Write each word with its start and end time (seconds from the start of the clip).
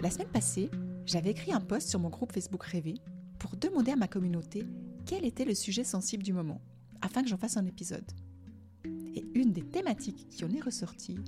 La 0.00 0.10
semaine 0.10 0.28
passée, 0.28 0.70
j'avais 1.06 1.30
écrit 1.30 1.52
un 1.52 1.60
post 1.60 1.88
sur 1.88 1.98
mon 1.98 2.08
groupe 2.08 2.30
Facebook 2.30 2.62
Rêver 2.62 2.94
pour 3.40 3.56
demander 3.56 3.90
à 3.90 3.96
ma 3.96 4.06
communauté 4.06 4.64
quel 5.04 5.24
était 5.24 5.44
le 5.44 5.56
sujet 5.56 5.82
sensible 5.82 6.22
du 6.22 6.32
moment, 6.32 6.60
afin 7.00 7.22
que 7.22 7.28
j'en 7.28 7.36
fasse 7.36 7.56
un 7.56 7.66
épisode. 7.66 8.08
Et 8.84 9.26
une 9.34 9.52
des 9.52 9.64
thématiques 9.64 10.28
qui 10.28 10.44
en 10.44 10.52
est 10.52 10.60
ressortie, 10.60 11.18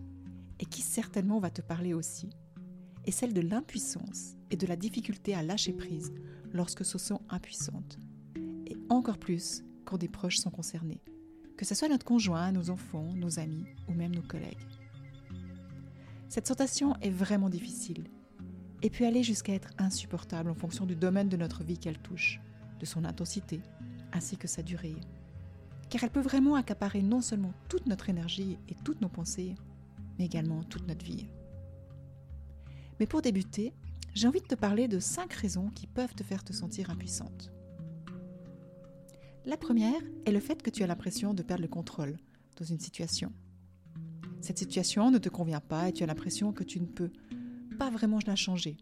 et 0.61 0.67
qui 0.67 0.83
certainement 0.83 1.41
va 1.41 1.51
te 1.51 1.63
parler 1.63 1.95
aussi, 1.95 2.31
est 3.07 3.11
celle 3.11 3.33
de 3.33 3.41
l'impuissance 3.41 4.37
et 4.53 4.57
de 4.57 4.69
la 4.69 4.77
difficulté 4.77 5.35
à 5.35 5.43
lâcher 5.43 5.73
prise 5.73 6.13
lorsque 6.53 6.85
se 6.85 6.99
sent 6.99 7.19
impuissante. 7.29 7.99
Et 8.67 8.77
encore 8.89 9.19
plus 9.19 9.65
quand 9.85 9.99
des 9.99 10.09
proches 10.09 10.39
sont 10.39 10.51
concernés, 10.51 11.03
que 11.57 11.65
ce 11.65 11.75
soit 11.75 11.89
notre 11.89 12.07
conjoint, 12.07 12.53
nos 12.53 12.71
enfants, 12.71 13.15
nos 13.17 13.41
amis 13.41 13.65
ou 13.89 13.95
même 13.95 14.15
nos 14.15 14.23
collègues. 14.23 14.69
Cette 16.29 16.47
sensation 16.47 16.95
est 17.01 17.11
vraiment 17.11 17.51
difficile 17.51 18.05
et 18.83 18.91
peut 18.91 19.07
aller 19.07 19.23
jusqu'à 19.23 19.55
être 19.55 19.71
insupportable 19.79 20.51
en 20.51 20.55
fonction 20.55 20.87
du 20.87 20.97
domaine 20.97 21.29
de 21.29 21.37
notre 21.37 21.65
vie 21.65 21.79
qu'elle 21.79 21.99
touche, 21.99 22.41
de 22.79 22.87
son 22.87 23.05
intensité, 23.05 23.61
ainsi 24.13 24.37
que 24.37 24.49
sa 24.49 24.63
durée. 24.63 24.97
Car 25.89 26.05
elle 26.05 26.11
peut 26.11 26.21
vraiment 26.21 26.55
accaparer 26.55 27.03
non 27.03 27.21
seulement 27.21 27.53
toute 27.69 27.87
notre 27.87 28.09
énergie 28.09 28.59
et 28.69 28.75
toutes 28.85 29.01
nos 29.01 29.09
pensées, 29.09 29.55
mais 30.19 30.27
également 30.27 30.63
toute 30.65 30.87
notre 30.87 31.05
vie. 31.05 31.27
Mais 32.99 33.07
pour 33.07 33.23
débuter, 33.23 33.73
j'ai 34.15 34.29
envie 34.29 34.41
de 34.41 34.47
te 34.47 34.55
parler 34.55 34.89
de 34.89 34.99
cinq 34.99 35.33
raisons 35.33 35.71
qui 35.71 35.87
peuvent 35.87 36.15
te 36.15 36.23
faire 36.23 36.45
te 36.45 36.53
sentir 36.53 36.91
impuissante. 36.91 37.53
La 39.47 39.57
première 39.57 40.03
est 40.27 40.33
le 40.33 40.41
fait 40.41 40.63
que 40.63 40.71
tu 40.71 40.83
as 40.83 40.87
l'impression 40.87 41.33
de 41.33 41.43
perdre 41.43 41.63
le 41.63 41.69
contrôle 41.69 42.19
dans 42.57 42.65
une 42.65 42.79
situation. 42.79 43.33
Cette 44.41 44.59
situation 44.59 45.11
ne 45.11 45.19
te 45.19 45.29
convient 45.29 45.61
pas 45.61 45.89
et 45.89 45.93
tu 45.93 46.03
as 46.03 46.07
l'impression 46.07 46.53
que 46.53 46.65
tu 46.65 46.81
ne 46.81 46.87
peux 46.87 47.11
pas 47.81 47.89
vraiment 47.89 48.19
la 48.27 48.37
changer, 48.37 48.77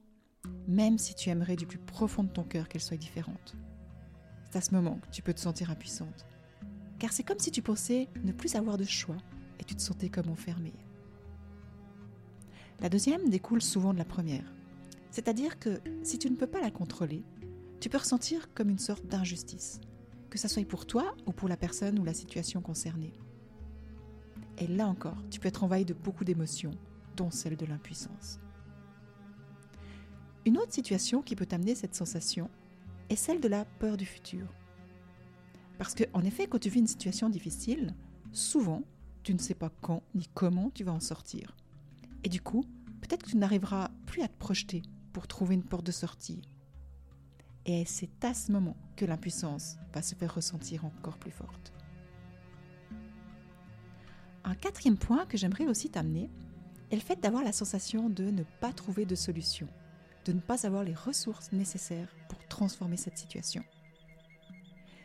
même 0.67 0.99
si 0.99 1.15
tu 1.15 1.31
aimerais 1.31 1.55
du 1.55 1.69
plus 1.69 1.79
profond 1.79 2.25
de 2.25 2.33
ton 2.33 2.43
cœur 2.43 2.69
qu'elle 2.69 2.83
soit 2.83 2.97
différente. 2.97 3.55
C'est 4.51 4.59
à 4.59 4.61
ce 4.61 4.75
moment 4.75 4.99
que 4.99 5.11
tu 5.13 5.23
peux 5.23 5.33
te 5.33 5.39
sentir 5.39 5.71
impuissante. 5.71 6.27
Car 6.99 7.13
c'est 7.13 7.23
comme 7.23 7.39
si 7.39 7.53
tu 7.53 7.63
pensais 7.63 8.09
ne 8.25 8.33
plus 8.33 8.57
avoir 8.57 8.77
de 8.77 8.83
choix 8.83 9.19
et 9.61 9.65
tu 9.65 9.77
te 9.77 9.83
sentais 9.83 10.09
comme 10.09 10.29
enfermée. 10.29 10.75
La 12.81 12.89
deuxième 12.89 13.29
découle 13.29 13.63
souvent 13.63 13.93
de 13.93 13.99
la 13.99 14.05
première. 14.05 14.53
C'est-à-dire 15.13 15.61
que 15.61 15.81
si 16.03 16.19
tu 16.19 16.29
ne 16.29 16.35
peux 16.35 16.49
pas 16.49 16.61
la 16.61 16.73
contrôler, 16.73 17.23
tu 17.79 17.89
peux 17.89 17.99
ressentir 17.99 18.53
comme 18.53 18.69
une 18.69 18.81
sorte 18.81 19.07
d'injustice, 19.07 19.81
que 20.29 20.39
ça 20.39 20.49
soit 20.49 20.67
pour 20.67 20.87
toi 20.87 21.15
ou 21.25 21.31
pour 21.31 21.49
la 21.49 21.57
personne 21.57 22.01
ou 22.01 22.05
la 22.05 22.15
situation 22.15 22.61
concernée. 22.63 23.13
Et 24.59 24.67
là 24.67 24.89
encore, 24.89 25.23
tu 25.31 25.39
peux 25.39 25.47
être 25.47 25.63
envahi 25.63 25.85
de 25.85 25.95
beaucoup 25.95 26.25
d'émotions, 26.25 26.73
dont 27.15 27.31
celle 27.31 27.57
de 27.57 27.65
l'impuissance. 27.65 28.41
Une 30.49 30.57
autre 30.57 30.73
situation 30.73 31.21
qui 31.21 31.37
peut 31.37 31.47
amener 31.51 31.75
cette 31.75 31.95
sensation 31.95 32.49
est 33.11 33.17
celle 33.17 33.39
de 33.39 33.49
la 33.49 33.67
peur 33.67 33.99
du 33.99 34.07
futur. 34.07 34.47
Parce 35.77 35.95
qu'en 35.95 36.23
effet, 36.23 36.47
quand 36.47 36.59
tu 36.59 36.71
vis 36.71 36.79
une 36.79 36.87
situation 36.87 37.29
difficile, 37.29 37.95
souvent, 38.33 38.83
tu 39.23 39.35
ne 39.35 39.39
sais 39.39 39.53
pas 39.53 39.71
quand 39.83 40.03
ni 40.15 40.27
comment 40.33 40.71
tu 40.71 40.85
vas 40.85 40.95
en 40.95 41.01
sortir. 41.01 41.55
Et 42.25 42.31
du 42.31 42.41
coup, 42.41 42.65
peut-être 43.03 43.25
que 43.25 43.29
tu 43.29 43.37
n'arriveras 43.37 43.91
plus 44.07 44.23
à 44.23 44.29
te 44.29 44.39
projeter 44.39 44.81
pour 45.13 45.27
trouver 45.27 45.55
une 45.55 45.65
porte 45.65 45.85
de 45.85 45.93
sortie. 45.93 46.41
Et 47.67 47.85
c'est 47.85 48.25
à 48.25 48.33
ce 48.33 48.51
moment 48.51 48.79
que 48.97 49.05
l'impuissance 49.05 49.77
va 49.93 50.01
se 50.01 50.15
faire 50.15 50.35
ressentir 50.35 50.87
encore 50.87 51.19
plus 51.19 51.31
forte. 51.31 51.75
Un 54.45 54.55
quatrième 54.55 54.97
point 54.97 55.27
que 55.27 55.37
j'aimerais 55.37 55.67
aussi 55.67 55.91
t'amener 55.91 56.31
est 56.91 56.97
le 56.97 57.03
fait 57.03 57.21
d'avoir 57.21 57.45
la 57.45 57.53
sensation 57.53 58.09
de 58.09 58.31
ne 58.31 58.45
pas 58.63 58.73
trouver 58.73 59.05
de 59.05 59.15
solution 59.15 59.69
de 60.25 60.33
ne 60.33 60.41
pas 60.41 60.67
avoir 60.67 60.85
les 60.85 60.95
ressources 60.95 61.53
nécessaires 61.53 62.15
pour 62.29 62.39
transformer 62.49 62.97
cette 62.97 63.19
situation. 63.19 63.65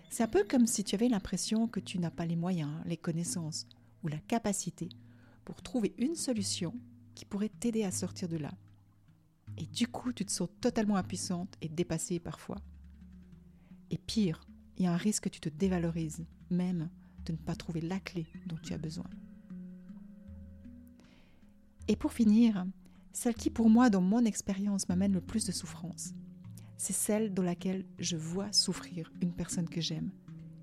C'est 0.10 0.24
un 0.24 0.28
peu 0.28 0.44
comme 0.44 0.68
si 0.68 0.84
tu 0.84 0.96
avais 0.96 1.10
l'impression 1.10 1.68
que 1.68 1.80
tu 1.80 1.98
n'as 1.98 2.12
pas 2.12 2.26
les 2.26 2.36
moyens, 2.36 2.72
les 2.86 2.98
connaissances 2.98 3.68
ou 4.04 4.08
la 4.08 4.20
capacité 4.20 4.90
pour 5.46 5.62
trouver 5.62 5.94
une 5.98 6.16
solution 6.16 6.74
qui 7.16 7.26
pourrait 7.26 7.50
t'aider 7.50 7.84
à 7.84 7.92
sortir 7.92 8.28
de 8.28 8.38
là. 8.38 8.52
Et 9.58 9.66
du 9.66 9.88
coup, 9.88 10.14
tu 10.14 10.26
te 10.26 10.32
sens 10.32 10.50
totalement 10.62 10.96
impuissante 10.96 11.56
et 11.62 11.70
dépassée 11.70 12.20
parfois. 12.20 12.58
Et 13.92 13.98
pire, 13.98 14.48
il 14.78 14.86
y 14.86 14.88
a 14.88 14.94
un 14.94 14.98
risque 14.98 15.24
que 15.24 15.30
tu 15.30 15.40
te 15.40 15.50
dévalorises, 15.50 16.26
même 16.50 16.90
de 17.26 17.32
ne 17.32 17.38
pas 17.38 17.56
trouver 17.56 17.82
la 17.82 18.00
clé 18.00 18.28
dont 18.48 18.58
tu 18.62 18.74
as 18.74 18.78
besoin. 18.78 19.10
Et 21.88 21.96
pour 21.96 22.14
finir, 22.14 22.66
celle 23.14 23.36
qui 23.36 23.52
pour 23.52 23.70
moi, 23.70 23.90
dans 23.90 24.02
mon 24.02 24.26
expérience, 24.26 24.90
m'amène 24.90 25.14
le 25.14 25.22
plus 25.22 25.46
de 25.46 25.52
souffrance. 25.52 26.14
C'est 26.78 26.94
celle 26.94 27.34
dans 27.34 27.44
laquelle 27.44 27.86
je 28.00 28.18
vois 28.18 28.52
souffrir 28.52 29.12
une 29.22 29.32
personne 29.32 29.70
que 29.70 29.80
j'aime 29.80 30.10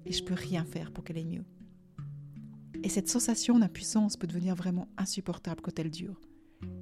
et 0.04 0.12
je 0.12 0.24
peux 0.24 0.34
rien 0.34 0.64
faire 0.64 0.92
pour 0.92 1.04
qu'elle 1.04 1.16
aille 1.16 1.24
mieux. 1.24 1.44
Et 2.82 2.88
cette 2.88 3.08
sensation 3.08 3.58
d'impuissance 3.58 4.16
peut 4.16 4.26
devenir 4.26 4.54
vraiment 4.54 4.88
insupportable 4.96 5.60
quand 5.62 5.78
elle 5.78 5.90
dure, 5.90 6.20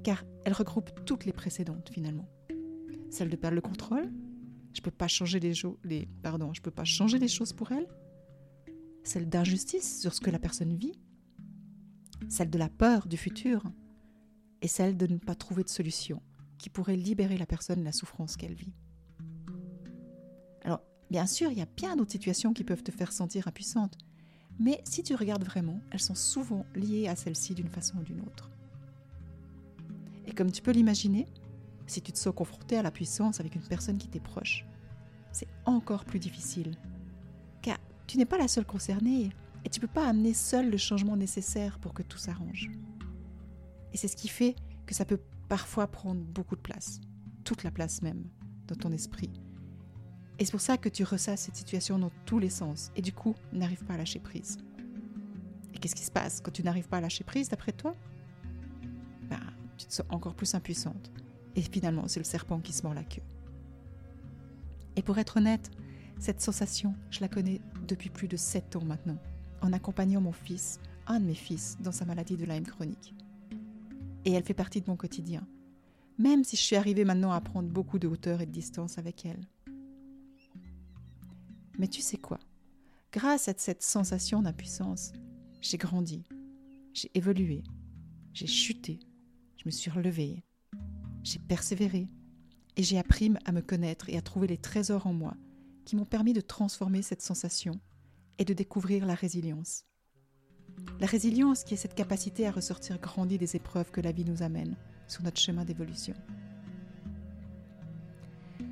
car 0.03 0.23
elle 0.43 0.53
regroupe 0.53 0.89
toutes 1.05 1.25
les 1.25 1.33
précédentes 1.33 1.89
finalement. 1.89 2.27
Celle 3.11 3.29
de 3.29 3.35
perdre 3.35 3.55
le 3.55 3.61
contrôle, 3.61 4.11
je 4.73 4.81
peux 4.81 4.91
pas 4.91 5.07
changer 5.07 5.39
les, 5.39 5.53
les 5.83 6.07
pardon, 6.23 6.53
je 6.53 6.61
peux 6.61 6.71
pas 6.71 6.83
changer 6.83 7.19
les 7.19 7.27
choses 7.27 7.53
pour 7.53 7.71
elle. 7.71 7.87
Celle 9.03 9.29
d'injustice 9.29 10.01
sur 10.01 10.13
ce 10.13 10.21
que 10.21 10.29
la 10.29 10.39
personne 10.39 10.75
vit, 10.75 10.93
celle 12.27 12.49
de 12.49 12.57
la 12.57 12.69
peur 12.69 13.07
du 13.07 13.17
futur, 13.17 13.63
et 14.61 14.67
celle 14.67 14.97
de 14.97 15.07
ne 15.07 15.17
pas 15.17 15.35
trouver 15.35 15.63
de 15.63 15.69
solution 15.69 16.21
qui 16.57 16.69
pourrait 16.69 16.95
libérer 16.95 17.37
la 17.37 17.45
personne 17.45 17.79
de 17.79 17.85
la 17.85 17.91
souffrance 17.91 18.35
qu'elle 18.35 18.53
vit. 18.53 18.73
Alors, 20.63 20.81
bien 21.09 21.25
sûr, 21.25 21.51
il 21.51 21.57
y 21.57 21.61
a 21.61 21.67
bien 21.77 21.95
d'autres 21.95 22.11
situations 22.11 22.53
qui 22.53 22.63
peuvent 22.63 22.83
te 22.83 22.91
faire 22.91 23.11
sentir 23.11 23.47
impuissante, 23.47 23.97
mais 24.59 24.81
si 24.83 25.03
tu 25.03 25.15
regardes 25.15 25.45
vraiment, 25.45 25.79
elles 25.91 26.01
sont 26.01 26.15
souvent 26.15 26.65
liées 26.75 27.07
à 27.07 27.15
celle-ci 27.15 27.55
d'une 27.55 27.69
façon 27.69 27.97
ou 27.99 28.03
d'une 28.03 28.21
autre. 28.21 28.51
Et 30.27 30.33
comme 30.33 30.51
tu 30.51 30.61
peux 30.61 30.71
l'imaginer, 30.71 31.25
si 31.87 32.01
tu 32.01 32.11
te 32.11 32.19
sens 32.19 32.35
confronté 32.35 32.77
à 32.77 32.83
la 32.83 32.91
puissance 32.91 33.39
avec 33.39 33.55
une 33.55 33.61
personne 33.61 33.97
qui 33.97 34.09
t'est 34.09 34.19
proche, 34.19 34.65
c'est 35.31 35.47
encore 35.65 36.05
plus 36.05 36.19
difficile. 36.19 36.75
Car 37.61 37.77
tu 38.05 38.17
n'es 38.17 38.25
pas 38.25 38.37
la 38.37 38.47
seule 38.47 38.65
concernée 38.65 39.29
et 39.65 39.69
tu 39.69 39.79
ne 39.79 39.87
peux 39.87 39.93
pas 39.93 40.07
amener 40.07 40.33
seul 40.33 40.69
le 40.69 40.77
changement 40.77 41.15
nécessaire 41.15 41.79
pour 41.79 41.93
que 41.93 42.03
tout 42.03 42.17
s'arrange. 42.17 42.69
Et 43.93 43.97
c'est 43.97 44.07
ce 44.07 44.15
qui 44.15 44.27
fait 44.27 44.55
que 44.85 44.95
ça 44.95 45.05
peut 45.05 45.19
parfois 45.47 45.87
prendre 45.87 46.21
beaucoup 46.21 46.55
de 46.55 46.61
place, 46.61 47.01
toute 47.43 47.63
la 47.63 47.71
place 47.71 48.01
même, 48.01 48.23
dans 48.67 48.75
ton 48.75 48.91
esprit. 48.91 49.31
Et 50.37 50.45
c'est 50.45 50.51
pour 50.51 50.61
ça 50.61 50.77
que 50.77 50.89
tu 50.89 51.03
ressasses 51.03 51.41
cette 51.41 51.55
situation 51.55 51.99
dans 51.99 52.11
tous 52.25 52.39
les 52.39 52.49
sens 52.49 52.91
et 52.95 53.01
du 53.01 53.11
coup 53.11 53.35
n'arrives 53.51 53.83
pas 53.83 53.95
à 53.95 53.97
lâcher 53.97 54.19
prise. 54.19 54.57
Et 55.73 55.79
qu'est-ce 55.79 55.95
qui 55.95 56.05
se 56.05 56.11
passe 56.11 56.39
quand 56.39 56.51
tu 56.51 56.63
n'arrives 56.63 56.87
pas 56.87 56.97
à 56.97 57.01
lâcher 57.01 57.23
prise 57.23 57.49
d'après 57.49 57.73
toi? 57.73 57.95
Ben, 59.29 59.39
Tu 59.77 59.85
te 59.85 59.93
sens 59.93 60.05
encore 60.09 60.35
plus 60.35 60.55
impuissante. 60.55 61.11
Et 61.55 61.61
finalement, 61.61 62.07
c'est 62.07 62.19
le 62.19 62.25
serpent 62.25 62.59
qui 62.59 62.71
se 62.71 62.83
mord 62.83 62.93
la 62.93 63.03
queue. 63.03 63.21
Et 64.95 65.01
pour 65.01 65.17
être 65.17 65.37
honnête, 65.37 65.71
cette 66.19 66.41
sensation, 66.41 66.95
je 67.09 67.21
la 67.21 67.27
connais 67.27 67.61
depuis 67.87 68.09
plus 68.09 68.27
de 68.27 68.37
7 68.37 68.75
ans 68.77 68.85
maintenant, 68.85 69.17
en 69.61 69.73
accompagnant 69.73 70.21
mon 70.21 70.31
fils, 70.31 70.79
un 71.07 71.19
de 71.19 71.25
mes 71.25 71.35
fils, 71.35 71.77
dans 71.81 71.91
sa 71.91 72.05
maladie 72.05 72.37
de 72.37 72.45
Lyme 72.45 72.65
chronique 72.65 73.13
et 74.29 74.33
elle 74.33 74.43
fait 74.43 74.53
partie 74.53 74.81
de 74.81 74.89
mon 74.89 74.95
quotidien. 74.95 75.47
même 76.19 76.43
si 76.43 76.57
je 76.57 76.61
suis 76.61 76.75
arrivée 76.75 77.05
maintenant 77.05 77.31
à 77.31 77.39
prendre 77.39 77.69
beaucoup 77.69 77.97
de 77.97 78.07
hauteur 78.07 78.41
et 78.41 78.45
de 78.45 78.51
distance 78.51 78.97
avec 78.97 79.25
elle. 79.25 79.47
Mais 81.79 81.87
tu 81.87 82.01
sais 82.01 82.17
quoi? 82.17 82.39
Grâce 83.13 83.47
à 83.47 83.53
cette 83.57 83.81
sensation 83.81 84.41
d'impuissance, 84.41 85.13
j'ai 85.61 85.77
grandi, 85.77 86.25
j'ai 86.93 87.09
évolué, 87.15 87.63
j'ai 88.33 88.47
chuté, 88.47 88.99
je 89.55 89.63
me 89.65 89.71
suis 89.71 89.89
relevée, 89.89 90.43
j'ai 91.23 91.39
persévéré 91.39 92.09
et 92.75 92.83
j'ai 92.83 92.99
appris 92.99 93.31
à 93.45 93.53
me 93.53 93.61
connaître 93.61 94.09
et 94.09 94.17
à 94.17 94.21
trouver 94.21 94.47
les 94.47 94.57
trésors 94.57 95.07
en 95.07 95.13
moi 95.13 95.35
qui 95.85 95.95
m'ont 95.95 96.05
permis 96.05 96.33
de 96.33 96.41
transformer 96.41 97.01
cette 97.01 97.21
sensation 97.21 97.79
et 98.37 98.45
de 98.45 98.53
découvrir 98.53 99.05
la 99.05 99.15
résilience. 99.15 99.85
La 100.99 101.07
résilience 101.07 101.63
qui 101.63 101.73
est 101.73 101.77
cette 101.77 101.95
capacité 101.95 102.47
à 102.47 102.51
ressortir 102.51 102.99
grandi 102.99 103.37
des 103.37 103.55
épreuves 103.55 103.91
que 103.91 104.01
la 104.01 104.11
vie 104.11 104.25
nous 104.25 104.43
amène 104.43 104.75
sur 105.07 105.23
notre 105.23 105.39
chemin 105.39 105.63
d'évolution. 105.63 106.13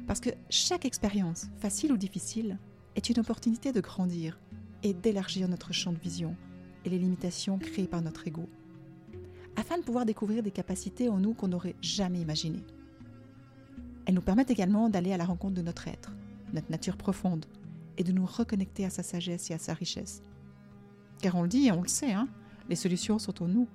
Parce 0.07 0.19
que 0.19 0.29
chaque 0.49 0.85
expérience, 0.85 1.47
facile 1.57 1.91
ou 1.91 1.97
difficile, 1.97 2.57
est 2.95 3.09
une 3.09 3.19
opportunité 3.19 3.71
de 3.71 3.81
grandir 3.81 4.39
et 4.83 4.93
d'élargir 4.93 5.47
notre 5.47 5.73
champ 5.73 5.91
de 5.91 5.99
vision 5.99 6.35
et 6.85 6.89
les 6.89 6.99
limitations 6.99 7.57
créées 7.57 7.87
par 7.87 8.01
notre 8.01 8.27
ego, 8.27 8.47
afin 9.55 9.77
de 9.77 9.83
pouvoir 9.83 10.05
découvrir 10.05 10.43
des 10.43 10.51
capacités 10.51 11.09
en 11.09 11.17
nous 11.17 11.33
qu'on 11.33 11.49
n'aurait 11.49 11.75
jamais 11.81 12.21
imaginées. 12.21 12.65
Elles 14.05 14.15
nous 14.15 14.21
permettent 14.21 14.51
également 14.51 14.89
d'aller 14.89 15.11
à 15.11 15.17
la 15.17 15.25
rencontre 15.25 15.55
de 15.55 15.61
notre 15.61 15.87
être, 15.87 16.13
notre 16.53 16.71
nature 16.71 16.95
profonde, 16.95 17.45
et 17.97 18.03
de 18.03 18.11
nous 18.11 18.25
reconnecter 18.25 18.85
à 18.85 18.89
sa 18.89 19.03
sagesse 19.03 19.49
et 19.51 19.53
à 19.53 19.57
sa 19.57 19.73
richesse. 19.73 20.21
Car 21.21 21.35
on 21.35 21.43
le 21.43 21.47
dit 21.47 21.67
et 21.67 21.71
on 21.71 21.81
le 21.81 21.87
sait, 21.87 22.13
hein, 22.13 22.27
les 22.69 22.75
solutions 22.75 23.19
sont 23.19 23.43
en 23.43 23.47
nous. 23.47 23.67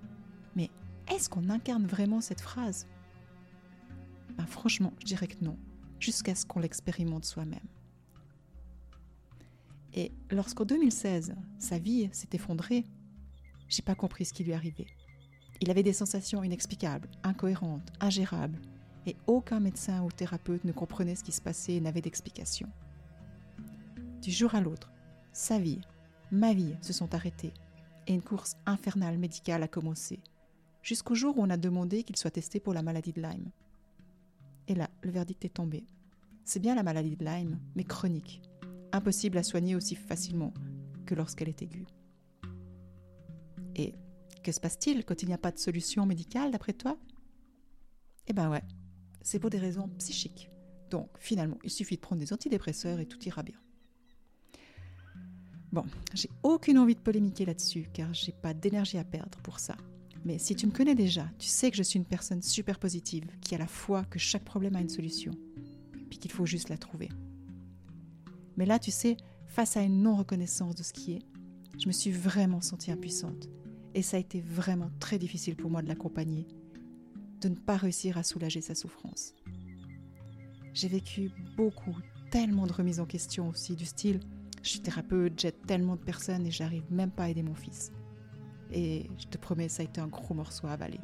Mais 0.56 0.70
est-ce 1.08 1.28
qu'on 1.28 1.50
incarne 1.50 1.86
vraiment 1.86 2.20
cette 2.20 2.40
phrase? 2.40 2.86
Ben, 4.36 4.46
Franchement, 4.46 4.92
je 5.00 5.06
dirais 5.06 5.26
que 5.26 5.44
non, 5.44 5.58
jusqu'à 5.98 6.34
ce 6.34 6.46
qu'on 6.46 6.60
l'expérimente 6.60 7.24
soi-même. 7.24 7.60
Et 9.94 10.12
lorsqu'en 10.30 10.64
2016, 10.64 11.34
sa 11.58 11.78
vie 11.78 12.08
s'est 12.12 12.28
effondrée, 12.32 12.86
j'ai 13.68 13.82
pas 13.82 13.94
compris 13.94 14.24
ce 14.24 14.32
qui 14.32 14.44
lui 14.44 14.54
arrivait. 14.54 14.86
Il 15.60 15.70
avait 15.70 15.82
des 15.82 15.92
sensations 15.92 16.42
inexplicables, 16.42 17.08
incohérentes, 17.22 17.92
ingérables, 18.00 18.60
et 19.06 19.16
aucun 19.26 19.60
médecin 19.60 20.02
ou 20.02 20.10
thérapeute 20.10 20.64
ne 20.64 20.72
comprenait 20.72 21.14
ce 21.14 21.24
qui 21.24 21.32
se 21.32 21.40
passait 21.40 21.74
et 21.74 21.80
n'avait 21.80 22.00
d'explication. 22.00 22.68
Du 24.20 24.30
jour 24.30 24.54
à 24.54 24.60
l'autre, 24.60 24.92
sa 25.32 25.58
vie, 25.58 25.80
ma 26.32 26.54
vie 26.54 26.74
se 26.80 26.92
sont 26.92 27.14
arrêtées, 27.14 27.52
et 28.06 28.14
une 28.14 28.22
course 28.22 28.56
infernale 28.66 29.18
médicale 29.18 29.62
a 29.62 29.68
commencé, 29.68 30.20
jusqu'au 30.82 31.14
jour 31.14 31.38
où 31.38 31.42
on 31.42 31.50
a 31.50 31.56
demandé 31.56 32.02
qu'il 32.02 32.16
soit 32.16 32.30
testé 32.30 32.58
pour 32.58 32.72
la 32.72 32.82
maladie 32.82 33.12
de 33.12 33.20
Lyme. 33.20 33.50
Et 34.66 34.74
là, 34.74 34.88
le 35.02 35.10
verdict 35.10 35.44
est 35.44 35.54
tombé. 35.54 35.84
C'est 36.44 36.58
bien 36.58 36.74
la 36.74 36.82
maladie 36.82 37.16
de 37.16 37.24
Lyme, 37.24 37.60
mais 37.76 37.84
chronique, 37.84 38.42
impossible 38.92 39.38
à 39.38 39.42
soigner 39.42 39.76
aussi 39.76 39.94
facilement 39.94 40.54
que 41.04 41.14
lorsqu'elle 41.14 41.50
est 41.50 41.62
aiguë. 41.62 41.86
Et 43.76 43.94
que 44.42 44.52
se 44.52 44.60
passe-t-il 44.60 45.04
quand 45.04 45.22
il 45.22 45.28
n'y 45.28 45.34
a 45.34 45.38
pas 45.38 45.52
de 45.52 45.58
solution 45.58 46.06
médicale 46.06 46.50
d'après 46.50 46.72
toi? 46.72 46.96
Eh 48.26 48.32
ben 48.32 48.50
ouais, 48.50 48.64
c'est 49.20 49.38
pour 49.38 49.50
des 49.50 49.58
raisons 49.58 49.88
psychiques. 49.98 50.50
Donc 50.90 51.10
finalement, 51.18 51.58
il 51.62 51.70
suffit 51.70 51.96
de 51.96 52.00
prendre 52.00 52.20
des 52.20 52.32
antidépresseurs 52.32 53.00
et 53.00 53.06
tout 53.06 53.22
ira 53.24 53.42
bien. 53.42 53.58
Bon, 55.72 55.84
j'ai 56.12 56.28
aucune 56.42 56.76
envie 56.76 56.94
de 56.94 57.00
polémiquer 57.00 57.46
là-dessus 57.46 57.88
car 57.94 58.12
j'ai 58.12 58.32
pas 58.32 58.52
d'énergie 58.52 58.98
à 58.98 59.04
perdre 59.04 59.38
pour 59.38 59.58
ça. 59.58 59.74
Mais 60.24 60.38
si 60.38 60.54
tu 60.54 60.66
me 60.66 60.72
connais 60.72 60.94
déjà, 60.94 61.26
tu 61.38 61.48
sais 61.48 61.70
que 61.70 61.76
je 61.78 61.82
suis 61.82 61.98
une 61.98 62.04
personne 62.04 62.42
super 62.42 62.78
positive 62.78 63.24
qui 63.40 63.54
a 63.54 63.58
la 63.58 63.66
foi 63.66 64.04
que 64.04 64.18
chaque 64.18 64.44
problème 64.44 64.76
a 64.76 64.80
une 64.82 64.90
solution, 64.90 65.32
puis 66.10 66.18
qu'il 66.18 66.30
faut 66.30 66.44
juste 66.44 66.68
la 66.68 66.76
trouver. 66.76 67.08
Mais 68.56 68.66
là, 68.66 68.78
tu 68.78 68.90
sais, 68.90 69.16
face 69.46 69.78
à 69.78 69.82
une 69.82 70.02
non-reconnaissance 70.02 70.74
de 70.74 70.82
ce 70.82 70.92
qui 70.92 71.14
est, 71.14 71.22
je 71.80 71.86
me 71.86 71.92
suis 71.92 72.10
vraiment 72.10 72.60
sentie 72.60 72.92
impuissante. 72.92 73.48
Et 73.94 74.02
ça 74.02 74.18
a 74.18 74.20
été 74.20 74.42
vraiment 74.42 74.90
très 75.00 75.18
difficile 75.18 75.56
pour 75.56 75.70
moi 75.70 75.82
de 75.82 75.88
l'accompagner, 75.88 76.46
de 77.40 77.48
ne 77.48 77.56
pas 77.56 77.76
réussir 77.76 78.18
à 78.18 78.22
soulager 78.22 78.60
sa 78.60 78.74
souffrance. 78.74 79.34
J'ai 80.74 80.88
vécu 80.88 81.30
beaucoup, 81.56 81.96
tellement 82.30 82.66
de 82.66 82.72
remises 82.72 83.00
en 83.00 83.06
question 83.06 83.48
aussi, 83.48 83.74
du 83.74 83.86
style 83.86 84.20
je 84.62 84.68
suis 84.68 84.80
thérapeute, 84.80 85.38
j'aide 85.38 85.60
tellement 85.66 85.96
de 85.96 86.00
personnes 86.00 86.46
et 86.46 86.50
j'arrive 86.50 86.84
même 86.90 87.10
pas 87.10 87.24
à 87.24 87.28
aider 87.28 87.42
mon 87.42 87.54
fils. 87.54 87.92
Et 88.70 89.10
je 89.18 89.26
te 89.26 89.36
promets, 89.36 89.68
ça 89.68 89.82
a 89.82 89.84
été 89.84 90.00
un 90.00 90.06
gros 90.06 90.34
morceau 90.34 90.66
à 90.66 90.72
avaler. 90.72 91.00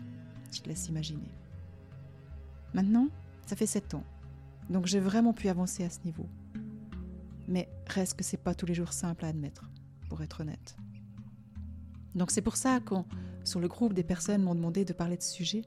Je 0.53 0.61
te 0.61 0.69
laisse 0.69 0.89
imaginer. 0.89 1.31
Maintenant, 2.73 3.09
ça 3.47 3.57
fait 3.57 3.67
sept 3.67 3.95
ans. 3.95 4.05
Donc 4.71 4.87
j'ai 4.87 5.01
vraiment 5.01 5.33
pu 5.33 5.49
avancer 5.49 5.85
à 5.85 5.91
ce 5.91 6.01
niveau. 6.05 6.27
Mais 7.47 7.69
reste 7.87 8.17
que 8.19 8.25
c'est 8.25 8.37
pas 8.37 8.55
tous 8.55 8.67
les 8.67 8.75
jours 8.75 8.93
simple 8.93 9.25
à 9.25 9.29
admettre, 9.29 9.71
pour 10.09 10.23
être 10.23 10.41
honnête. 10.41 10.77
Donc 12.15 12.31
c'est 12.31 12.43
pour 12.43 12.57
ça 12.57 12.81
quand 12.81 13.07
sur 13.45 13.61
le 13.61 13.69
groupe 13.69 13.95
des 13.95 14.05
personnes 14.05 14.43
m'ont 14.43 14.55
demandé 14.55 14.85
de 14.85 14.93
parler 14.93 15.17
de 15.17 15.23
ce 15.23 15.33
sujet, 15.33 15.63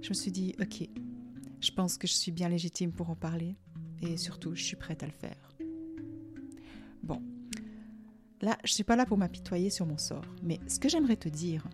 je 0.00 0.08
me 0.08 0.14
suis 0.14 0.30
dit 0.30 0.54
OK, 0.60 0.88
je 1.60 1.70
pense 1.72 1.98
que 1.98 2.06
je 2.06 2.12
suis 2.12 2.32
bien 2.32 2.48
légitime 2.48 2.92
pour 2.92 3.10
en 3.10 3.16
parler 3.16 3.56
et 4.00 4.16
surtout 4.16 4.54
je 4.54 4.62
suis 4.62 4.76
prête 4.76 5.02
à 5.02 5.06
le 5.06 5.12
faire. 5.12 5.49
Là 8.42 8.56
je 8.64 8.72
suis 8.72 8.84
pas 8.84 8.96
là 8.96 9.06
pour 9.06 9.18
m'apitoyer 9.18 9.70
sur 9.70 9.86
mon 9.86 9.98
sort, 9.98 10.24
mais 10.42 10.60
ce 10.66 10.78
que 10.78 10.88
j'aimerais 10.88 11.16
te 11.16 11.28
dire, 11.28 11.66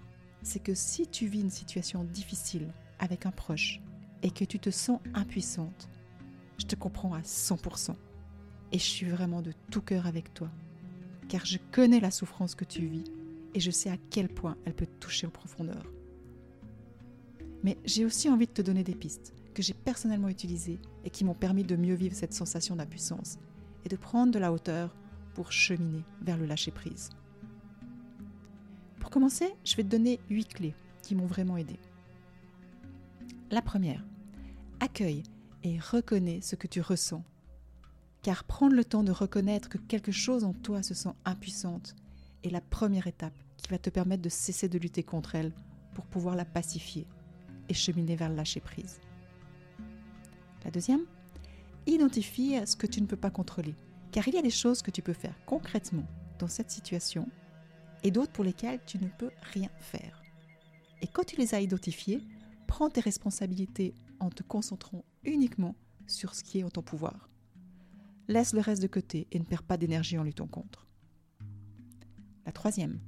c'est 0.43 0.61
que 0.61 0.75
si 0.75 1.07
tu 1.07 1.27
vis 1.27 1.41
une 1.41 1.51
situation 1.51 2.05
difficile 2.05 2.73
avec 2.99 3.27
un 3.27 3.31
proche 3.31 3.81
et 4.23 4.31
que 4.31 4.45
tu 4.45 4.59
te 4.59 4.71
sens 4.71 5.01
impuissante, 5.15 5.89
je 6.59 6.67
te 6.67 6.75
comprends 6.75 7.15
à 7.15 7.21
100%. 7.21 7.95
Et 8.73 8.79
je 8.79 8.85
suis 8.85 9.09
vraiment 9.09 9.43
de 9.43 9.53
tout 9.71 9.81
cœur 9.81 10.07
avec 10.07 10.35
toi, 10.35 10.51
car 11.29 11.45
je 11.45 11.59
connais 11.71 12.01
la 12.01 12.11
souffrance 12.11 12.55
que 12.55 12.65
tu 12.65 12.87
vis 12.87 13.05
et 13.55 13.61
je 13.61 13.71
sais 13.71 13.91
à 13.91 13.97
quel 14.11 14.29
point 14.29 14.57
elle 14.65 14.75
peut 14.75 14.87
te 14.87 14.99
toucher 15.01 15.27
en 15.27 15.31
profondeur. 15.31 15.85
Mais 17.63 17.79
j'ai 17.85 18.05
aussi 18.05 18.29
envie 18.29 18.47
de 18.47 18.53
te 18.53 18.63
donner 18.63 18.85
des 18.85 18.95
pistes 18.95 19.35
que 19.55 19.63
j'ai 19.63 19.75
personnellement 19.75 20.29
utilisées 20.29 20.79
et 21.05 21.11
qui 21.11 21.25
m'ont 21.25 21.35
permis 21.35 21.65
de 21.65 21.77
mieux 21.77 21.95
vivre 21.95 22.15
cette 22.15 22.35
sensation 22.35 22.77
d'impuissance 22.77 23.39
et 23.85 23.89
de 23.89 23.97
prendre 23.97 24.33
de 24.33 24.39
la 24.39 24.53
hauteur 24.53 24.95
pour 25.37 25.53
cheminer 25.53 26.03
vers 26.23 26.39
le 26.39 26.47
lâcher-prise. 26.47 27.11
Pour 28.99 29.11
commencer, 29.11 29.53
je 29.65 29.77
vais 29.77 29.83
te 29.83 29.89
donner 29.89 30.19
huit 30.31 30.49
clés 30.49 30.75
qui 31.03 31.15
m'ont 31.15 31.27
vraiment 31.27 31.59
aidé. 31.59 31.79
La 33.51 33.61
première, 33.61 34.03
accueille 34.81 35.25
et 35.63 35.79
reconnais 35.79 36.41
ce 36.41 36.57
que 36.57 36.67
tu 36.67 36.81
ressens 36.81 37.23
car 38.23 38.45
prendre 38.45 38.75
le 38.75 38.85
temps 38.85 39.05
de 39.05 39.13
reconnaître 39.13 39.69
que 39.69 39.79
quelque 39.79 40.11
chose 40.11 40.43
en 40.43 40.55
toi 40.55 40.83
se 40.83 40.95
sent 40.95 41.13
impuissante 41.27 41.95
est 42.43 42.51
la 42.51 42.63
première 42.63 43.07
étape 43.07 43.37
qui 43.59 43.69
va 43.69 43.79
te 43.79 43.91
permettre 43.91 44.23
de 44.23 44.31
cesser 44.31 44.69
de 44.69 44.79
lutter 44.79 45.03
contre 45.05 45.35
elle 45.35 45.53
pour 45.95 46.07
pouvoir 46.07 46.35
la 46.35 46.47
pacifier 46.47 47.07
et 47.69 47.75
cheminer 47.75 48.17
vers 48.17 48.31
le 48.31 48.35
lâcher-prise. 48.35 49.01
La 50.65 50.73
deuxième, 50.73 51.05
identifie 51.87 52.57
ce 52.67 52.75
que 52.75 52.89
tu 52.89 53.01
ne 53.01 53.07
peux 53.07 53.17
pas 53.17 53.31
contrôler, 53.31 53.77
car 54.11 54.27
il 54.29 54.35
y 54.35 54.39
a 54.39 54.43
des 54.43 54.51
choses 54.51 54.83
que 54.83 54.91
tu 54.91 55.03
peux 55.03 55.13
faire 55.13 55.35
concrètement 55.47 56.07
dans 56.39 56.49
cette 56.49 56.71
situation 56.71 57.29
et 58.03 58.11
d'autres 58.11 58.33
pour 58.33 58.45
lesquelles 58.45 58.81
tu 58.87 58.99
ne 58.99 59.09
peux 59.09 59.31
rien 59.53 59.71
faire. 59.81 60.23
Et 61.03 61.07
quand 61.07 61.25
tu 61.25 61.37
les 61.37 61.55
as 61.55 61.61
identifiées, 61.61 62.23
prends 62.67 62.91
tes 62.91 63.01
responsabilités 63.01 63.95
en 64.21 64.31
te 64.31 64.43
concentrant 64.43 65.05
uniquement 65.25 65.75
sur 66.07 66.35
ce 66.35 66.45
qui 66.45 66.59
est 66.59 66.65
en 66.65 66.71
ton 66.71 66.83
pouvoir. 66.83 67.29
Laisse 68.29 68.53
le 68.53 68.61
reste 68.61 68.83
de 68.83 68.87
côté 68.87 69.27
et 69.31 69.39
ne 69.39 69.45
perds 69.45 69.63
pas 69.63 69.77
d'énergie 69.77 70.19
en 70.19 70.25
luttant 70.25 70.47
contre. 70.47 70.87
La 72.45 72.53
troisième, 72.53 73.01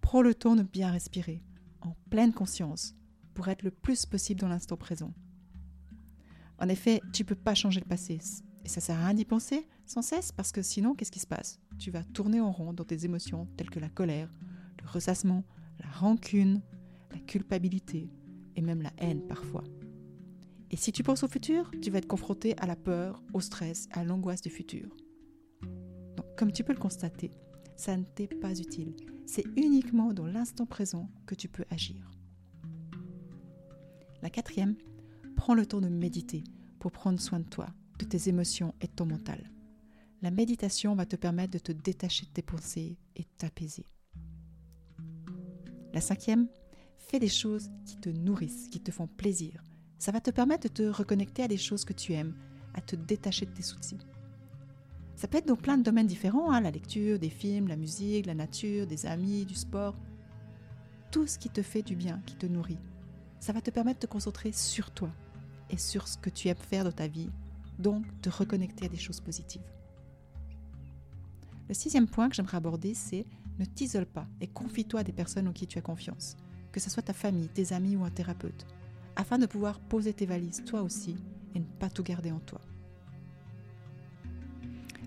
prends 0.00 0.22
le 0.22 0.34
temps 0.34 0.56
de 0.56 0.62
bien 0.62 0.90
respirer, 0.90 1.42
en 1.80 1.94
pleine 2.10 2.32
conscience, 2.32 2.94
pour 3.34 3.48
être 3.48 3.62
le 3.62 3.70
plus 3.70 4.06
possible 4.06 4.40
dans 4.40 4.48
l'instant 4.48 4.76
présent. 4.76 5.12
En 6.58 6.68
effet, 6.68 7.00
tu 7.12 7.22
ne 7.22 7.28
peux 7.28 7.34
pas 7.34 7.54
changer 7.54 7.80
le 7.80 7.86
passé, 7.86 8.18
et 8.68 8.70
ça 8.70 8.82
sert 8.82 8.98
à 8.98 9.06
rien 9.06 9.14
d'y 9.14 9.24
penser 9.24 9.66
sans 9.86 10.02
cesse, 10.02 10.30
parce 10.30 10.52
que 10.52 10.60
sinon, 10.60 10.94
qu'est-ce 10.94 11.10
qui 11.10 11.20
se 11.20 11.26
passe? 11.26 11.58
Tu 11.78 11.90
vas 11.90 12.04
tourner 12.04 12.38
en 12.42 12.52
rond 12.52 12.74
dans 12.74 12.84
tes 12.84 13.06
émotions 13.06 13.48
telles 13.56 13.70
que 13.70 13.80
la 13.80 13.88
colère, 13.88 14.30
le 14.82 14.86
ressassement, 14.90 15.42
la 15.80 15.88
rancune, 15.88 16.60
la 17.10 17.18
culpabilité, 17.18 18.10
et 18.56 18.60
même 18.60 18.82
la 18.82 18.92
haine 18.98 19.26
parfois. 19.26 19.64
Et 20.70 20.76
si 20.76 20.92
tu 20.92 21.02
penses 21.02 21.22
au 21.22 21.28
futur, 21.28 21.70
tu 21.80 21.90
vas 21.90 21.96
être 21.96 22.06
confronté 22.06 22.58
à 22.58 22.66
la 22.66 22.76
peur, 22.76 23.22
au 23.32 23.40
stress, 23.40 23.88
à 23.92 24.04
l'angoisse 24.04 24.42
du 24.42 24.50
futur. 24.50 24.94
Donc, 26.18 26.26
comme 26.36 26.52
tu 26.52 26.62
peux 26.62 26.74
le 26.74 26.78
constater, 26.78 27.30
ça 27.74 27.96
ne 27.96 28.04
t'est 28.04 28.26
pas 28.26 28.52
utile. 28.52 28.94
C'est 29.24 29.46
uniquement 29.56 30.12
dans 30.12 30.26
l'instant 30.26 30.66
présent 30.66 31.08
que 31.24 31.34
tu 31.34 31.48
peux 31.48 31.64
agir. 31.70 32.10
La 34.20 34.28
quatrième, 34.28 34.76
prends 35.36 35.54
le 35.54 35.64
temps 35.64 35.80
de 35.80 35.88
méditer 35.88 36.44
pour 36.78 36.92
prendre 36.92 37.18
soin 37.18 37.40
de 37.40 37.48
toi, 37.48 37.68
de 37.98 38.04
tes 38.04 38.28
émotions 38.28 38.74
et 38.80 38.86
de 38.86 38.92
ton 38.92 39.06
mental. 39.06 39.50
La 40.22 40.30
méditation 40.30 40.94
va 40.94 41.06
te 41.06 41.16
permettre 41.16 41.52
de 41.52 41.58
te 41.58 41.72
détacher 41.72 42.26
de 42.26 42.30
tes 42.30 42.42
pensées 42.42 42.96
et 43.16 43.24
t'apaiser. 43.36 43.86
La 45.92 46.00
cinquième, 46.00 46.48
fais 46.96 47.18
des 47.18 47.28
choses 47.28 47.70
qui 47.86 47.96
te 47.96 48.08
nourrissent, 48.08 48.68
qui 48.68 48.80
te 48.80 48.90
font 48.90 49.06
plaisir, 49.06 49.62
Ça 49.98 50.12
va 50.12 50.20
te 50.20 50.30
permettre 50.30 50.68
de 50.68 50.72
te 50.72 50.82
reconnecter 50.82 51.42
à 51.42 51.48
des 51.48 51.56
choses 51.56 51.84
que 51.84 51.92
tu 51.92 52.12
aimes, 52.12 52.36
à 52.74 52.80
te 52.80 52.94
détacher 52.94 53.46
de 53.46 53.50
tes 53.50 53.62
soucis. 53.62 53.98
Ça 55.16 55.26
peut 55.26 55.38
être 55.38 55.48
dans 55.48 55.56
plein 55.56 55.76
de 55.76 55.82
domaines 55.82 56.06
différents, 56.06 56.52
hein, 56.52 56.60
la 56.60 56.70
lecture, 56.70 57.18
des 57.18 57.30
films, 57.30 57.66
la 57.66 57.74
musique, 57.74 58.26
la 58.26 58.34
nature, 58.34 58.86
des 58.86 59.06
amis, 59.06 59.44
du 59.44 59.56
sport. 59.56 59.96
Tout 61.10 61.26
ce 61.26 61.36
qui 61.36 61.50
te 61.50 61.62
fait 61.62 61.82
du 61.82 61.96
bien, 61.96 62.22
qui 62.26 62.36
te 62.36 62.46
nourrit. 62.46 62.78
Ça 63.40 63.52
va 63.52 63.60
te 63.60 63.72
permettre 63.72 63.98
de 63.98 64.06
te 64.06 64.12
concentrer 64.12 64.52
sur 64.52 64.92
toi 64.92 65.10
et 65.70 65.76
sur 65.76 66.06
ce 66.06 66.16
que 66.16 66.30
tu 66.30 66.46
aimes 66.46 66.56
faire 66.56 66.84
dans 66.84 66.92
ta 66.92 67.08
vie, 67.08 67.30
donc 67.78 68.04
te 68.20 68.30
reconnecter 68.30 68.86
à 68.86 68.88
des 68.88 68.96
choses 68.96 69.20
positives. 69.20 69.62
Le 71.68 71.74
sixième 71.74 72.08
point 72.08 72.28
que 72.28 72.34
j'aimerais 72.34 72.56
aborder, 72.56 72.94
c'est 72.94 73.26
ne 73.58 73.64
t'isole 73.64 74.06
pas 74.06 74.26
et 74.40 74.46
confie-toi 74.46 75.00
à 75.00 75.04
des 75.04 75.12
personnes 75.12 75.48
en 75.48 75.52
qui 75.52 75.66
tu 75.66 75.78
as 75.78 75.82
confiance, 75.82 76.36
que 76.72 76.80
ce 76.80 76.90
soit 76.90 77.02
ta 77.02 77.12
famille, 77.12 77.48
tes 77.48 77.72
amis 77.72 77.96
ou 77.96 78.04
un 78.04 78.10
thérapeute, 78.10 78.66
afin 79.16 79.38
de 79.38 79.46
pouvoir 79.46 79.80
poser 79.80 80.12
tes 80.12 80.26
valises 80.26 80.64
toi 80.64 80.82
aussi 80.82 81.16
et 81.54 81.58
ne 81.58 81.64
pas 81.64 81.90
tout 81.90 82.02
garder 82.02 82.32
en 82.32 82.40
toi. 82.40 82.60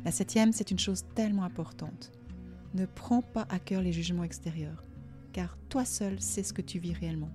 La 0.04 0.12
septième, 0.12 0.52
c'est 0.52 0.72
une 0.72 0.80
chose 0.80 1.06
tellement 1.16 1.44
importante. 1.44 2.12
Ne 2.74 2.86
prends 2.86 3.22
pas 3.22 3.46
à 3.50 3.60
cœur 3.60 3.82
les 3.82 3.94
jugements 3.94 4.24
extérieurs, 4.24 4.84
car 5.32 5.58
toi 5.70 5.86
seul 5.86 6.22
sais 6.22 6.44
ce 6.44 6.54
que 6.54 6.62
tu 6.62 6.80
vis 6.80 6.94
réellement. 6.94 7.32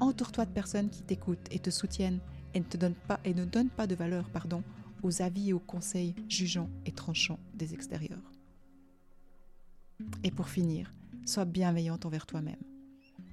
Entoure-toi 0.00 0.46
de 0.46 0.52
personnes 0.52 0.88
qui 0.88 1.02
t'écoutent 1.02 1.48
et 1.50 1.58
te 1.58 1.70
soutiennent 1.70 2.20
et 2.54 2.60
ne, 2.60 2.64
te 2.64 2.76
donnent 2.76 2.94
pas, 2.94 3.20
et 3.24 3.34
ne 3.34 3.44
donnent 3.44 3.70
pas 3.70 3.86
de 3.86 3.94
valeur 3.94 4.28
pardon, 4.30 4.62
aux 5.02 5.22
avis 5.22 5.50
et 5.50 5.52
aux 5.52 5.60
conseils 5.60 6.14
jugeants 6.28 6.70
et 6.86 6.92
tranchants 6.92 7.40
des 7.54 7.74
extérieurs. 7.74 8.32
Et 10.24 10.30
pour 10.30 10.48
finir, 10.48 10.92
sois 11.26 11.44
bienveillante 11.44 12.06
envers 12.06 12.26
toi-même. 12.26 12.62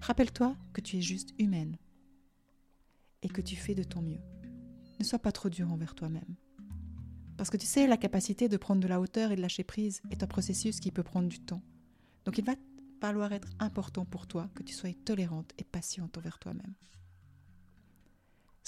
Rappelle-toi 0.02 0.56
que 0.74 0.82
tu 0.82 0.98
es 0.98 1.02
juste 1.02 1.34
humaine 1.40 1.78
et 3.22 3.30
que 3.30 3.42
tu 3.42 3.56
fais 3.56 3.76
de 3.76 3.84
ton 3.84 4.02
mieux. 4.02 4.22
Ne 5.00 5.04
sois 5.04 5.20
pas 5.20 5.32
trop 5.32 5.50
dur 5.50 5.72
envers 5.72 5.96
toi-même. 5.96 6.36
Parce 7.38 7.50
que 7.50 7.58
tu 7.58 7.66
sais, 7.66 7.88
la 7.88 7.98
capacité 7.98 8.50
de 8.50 8.58
prendre 8.58 8.82
de 8.82 8.88
la 8.88 9.00
hauteur 9.00 9.32
et 9.32 9.36
de 9.36 9.42
lâcher 9.42 9.64
prise 9.64 10.02
est 10.12 10.24
un 10.24 10.28
processus 10.28 10.80
qui 10.80 10.92
peut 10.92 11.04
prendre 11.04 11.30
du 11.30 11.40
temps. 11.40 11.62
Donc 12.26 12.38
il 12.38 12.44
va 12.44 12.56
falloir 13.00 13.32
être 13.32 13.48
important 13.60 14.06
pour 14.06 14.28
toi 14.28 14.50
que 14.56 14.64
tu 14.64 14.74
sois 14.74 14.94
tolérante 15.06 15.54
et 15.58 15.64
patiente 15.64 16.18
envers 16.18 16.40
toi-même. 16.40 16.74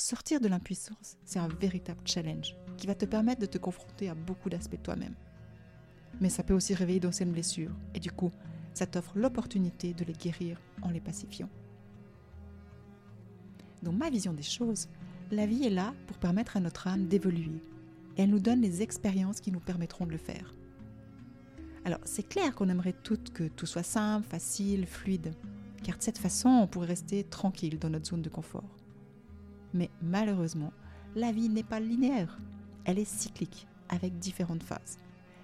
Sortir 0.02 0.42
de 0.42 0.48
l'impuissance, 0.48 1.16
c'est 1.26 1.38
un 1.38 1.48
véritable 1.48 2.02
challenge 2.06 2.56
qui 2.76 2.88
va 2.88 2.96
te 2.96 3.06
permettre 3.06 3.40
de 3.40 3.46
te 3.46 3.60
confronter 3.60 4.10
à 4.10 4.16
beaucoup 4.16 4.50
d'aspects 4.50 4.78
de 4.78 4.82
toi-même. 4.82 5.14
Mais 6.20 6.30
ça 6.30 6.42
peut 6.42 6.56
aussi 6.56 6.74
réveiller 6.74 7.00
d'anciennes 7.00 7.32
blessures 7.32 7.76
et 7.94 8.00
du 8.00 8.12
coup, 8.12 8.32
ça 8.74 8.88
t'offre 8.88 9.16
l'opportunité 9.16 9.94
de 9.94 10.04
les 10.04 10.14
guérir 10.14 10.60
en 10.82 10.90
les 10.90 11.00
pacifiant. 11.00 11.50
Dans 13.84 13.92
ma 13.92 14.10
vision 14.10 14.34
des 14.34 14.42
choses, 14.42 14.90
la 15.30 15.46
vie 15.46 15.66
est 15.66 15.70
là 15.70 15.94
pour 16.08 16.18
permettre 16.18 16.58
à 16.58 16.62
notre 16.62 16.88
âme 16.88 17.06
d'évoluer 17.06 17.62
et 18.18 18.24
elle 18.24 18.32
nous 18.32 18.40
donne 18.40 18.62
les 18.62 18.82
expériences 18.82 19.40
qui 19.40 19.52
nous 19.52 19.60
permettront 19.60 20.08
de 20.08 20.14
le 20.14 20.18
faire. 20.18 20.56
Alors, 21.86 22.00
c'est 22.06 22.28
clair 22.28 22.56
qu'on 22.56 22.70
aimerait 22.70 22.96
toutes 23.04 23.32
que 23.32 23.48
tout 23.50 23.68
soit 23.68 23.84
simple, 23.84 24.28
facile, 24.28 24.88
fluide, 24.88 25.36
car 25.84 25.96
de 25.96 26.02
cette 26.02 26.18
façon, 26.18 26.50
on 26.50 26.66
pourrait 26.66 26.88
rester 26.88 27.24
tranquille 27.24 27.78
dans 27.78 27.92
notre 27.92 28.08
zone 28.08 28.24
de 28.24 28.30
confort. 28.30 28.81
Mais 29.74 29.90
malheureusement, 30.02 30.74
la 31.16 31.32
vie 31.32 31.50
n'est 31.50 31.64
pas 31.64 31.80
linéaire, 31.80 32.40
elle 32.86 33.00
est 33.00 33.06
cyclique, 33.06 33.68
avec 33.90 34.18
différentes 34.20 34.64
phases. 34.64 34.98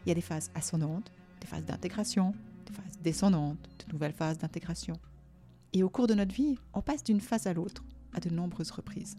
Il 0.05 0.09
y 0.09 0.11
a 0.11 0.15
des 0.15 0.21
phases 0.21 0.51
ascendantes, 0.55 1.11
des 1.41 1.47
phases 1.47 1.65
d'intégration, 1.65 2.33
des 2.65 2.73
phases 2.73 2.99
descendantes, 3.03 3.57
de 3.85 3.91
nouvelles 3.91 4.13
phases 4.13 4.37
d'intégration. 4.37 4.95
Et 5.73 5.83
au 5.83 5.89
cours 5.89 6.07
de 6.07 6.13
notre 6.13 6.33
vie, 6.33 6.57
on 6.73 6.81
passe 6.81 7.03
d'une 7.03 7.21
phase 7.21 7.47
à 7.47 7.53
l'autre, 7.53 7.83
à 8.13 8.19
de 8.19 8.29
nombreuses 8.29 8.71
reprises. 8.71 9.17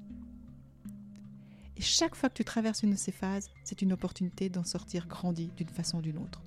Et 1.77 1.83
chaque 1.83 2.17
fois 2.17 2.29
que 2.29 2.35
tu 2.35 2.45
traverses 2.45 2.83
une 2.83 2.91
de 2.91 2.97
ces 2.97 3.13
phases, 3.13 3.51
c'est 3.63 3.83
une 3.83 3.93
opportunité 3.93 4.49
d'en 4.49 4.65
sortir 4.65 5.07
grandi 5.07 5.53
d'une 5.57 5.69
façon 5.69 5.99
ou 5.99 6.03
d'une 6.03 6.19
autre. 6.19 6.43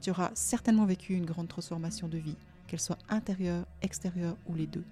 Tu 0.00 0.10
auras 0.10 0.30
certainement 0.34 0.86
vécu 0.86 1.14
une 1.14 1.26
grande 1.26 1.48
transformation 1.48 2.08
de 2.08 2.18
vie, 2.18 2.36
qu'elle 2.66 2.80
soit 2.80 2.98
intérieure, 3.10 3.66
extérieure 3.82 4.36
ou 4.46 4.54
les 4.54 4.66
deux. 4.66 4.84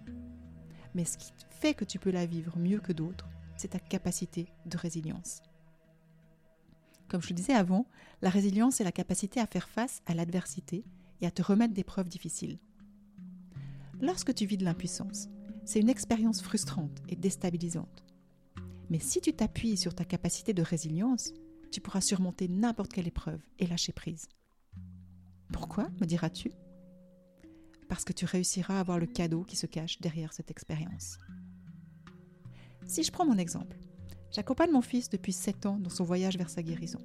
Mais 0.95 1.05
ce 1.05 1.19
qui 1.19 1.33
fait 1.51 1.75
que 1.75 1.85
tu 1.85 1.99
peux 1.99 2.11
la 2.11 2.27
vivre 2.27 2.59
mieux 2.59 2.81
que 2.81 2.93
d'autres, 2.93 3.29
c'est 3.57 3.69
ta 3.69 3.79
capacité 3.79 4.49
de 4.67 4.77
résilience. 4.77 5.43
Comme 7.09 7.23
je 7.23 7.29
le 7.29 7.35
disais 7.35 7.55
avant, 7.55 7.87
la 8.23 8.31
résilience 8.31 8.81
est 8.81 8.85
la 8.85 8.93
capacité 8.93 9.41
à 9.41 9.47
faire 9.47 9.69
face 9.69 10.01
à 10.07 10.15
l'adversité 10.15 10.85
et 11.21 11.27
à 11.27 11.31
te 11.31 11.43
remettre 11.43 11.75
d'épreuves 11.75 12.09
difficiles. 12.09 12.59
Lorsque 14.01 14.35
tu 14.35 14.47
vis 14.47 14.57
de 14.57 14.65
l'impuissance, 14.65 15.29
c'est 15.65 15.81
une 15.81 15.91
expérience 15.91 16.41
frustrante 16.41 17.03
et 17.09 17.17
déstabilisante. 17.17 18.05
Mais 18.89 18.99
si 18.99 19.21
tu 19.21 19.33
t'appuies 19.33 19.77
sur 19.77 19.95
ta 19.95 20.05
capacité 20.05 20.53
de 20.53 20.63
résilience, 20.63 21.33
tu 21.71 21.81
pourras 21.81 22.01
surmonter 22.01 22.49
n'importe 22.49 22.93
quelle 22.93 23.09
épreuve 23.09 23.41
et 23.59 23.67
lâcher 23.67 23.93
prise. 23.93 24.27
Pourquoi, 25.53 25.89
me 26.01 26.07
diras-tu? 26.07 26.51
Parce 27.91 28.05
que 28.05 28.13
tu 28.13 28.25
réussiras 28.25 28.79
à 28.79 28.83
voir 28.85 29.01
le 29.01 29.07
cadeau 29.07 29.43
qui 29.43 29.57
se 29.57 29.67
cache 29.67 30.01
derrière 30.01 30.33
cette 30.33 30.53
expérience. 30.53 31.19
Si 32.87 33.03
je 33.03 33.11
prends 33.11 33.27
mon 33.27 33.37
exemple, 33.37 33.77
j'accompagne 34.31 34.71
mon 34.71 34.81
fils 34.81 35.11
depuis 35.11 35.33
7 35.33 35.67
ans 35.67 35.77
dans 35.77 35.91
son 35.91 36.05
voyage 36.05 36.39
vers 36.39 36.49
sa 36.51 36.63
guérison. 36.63 37.01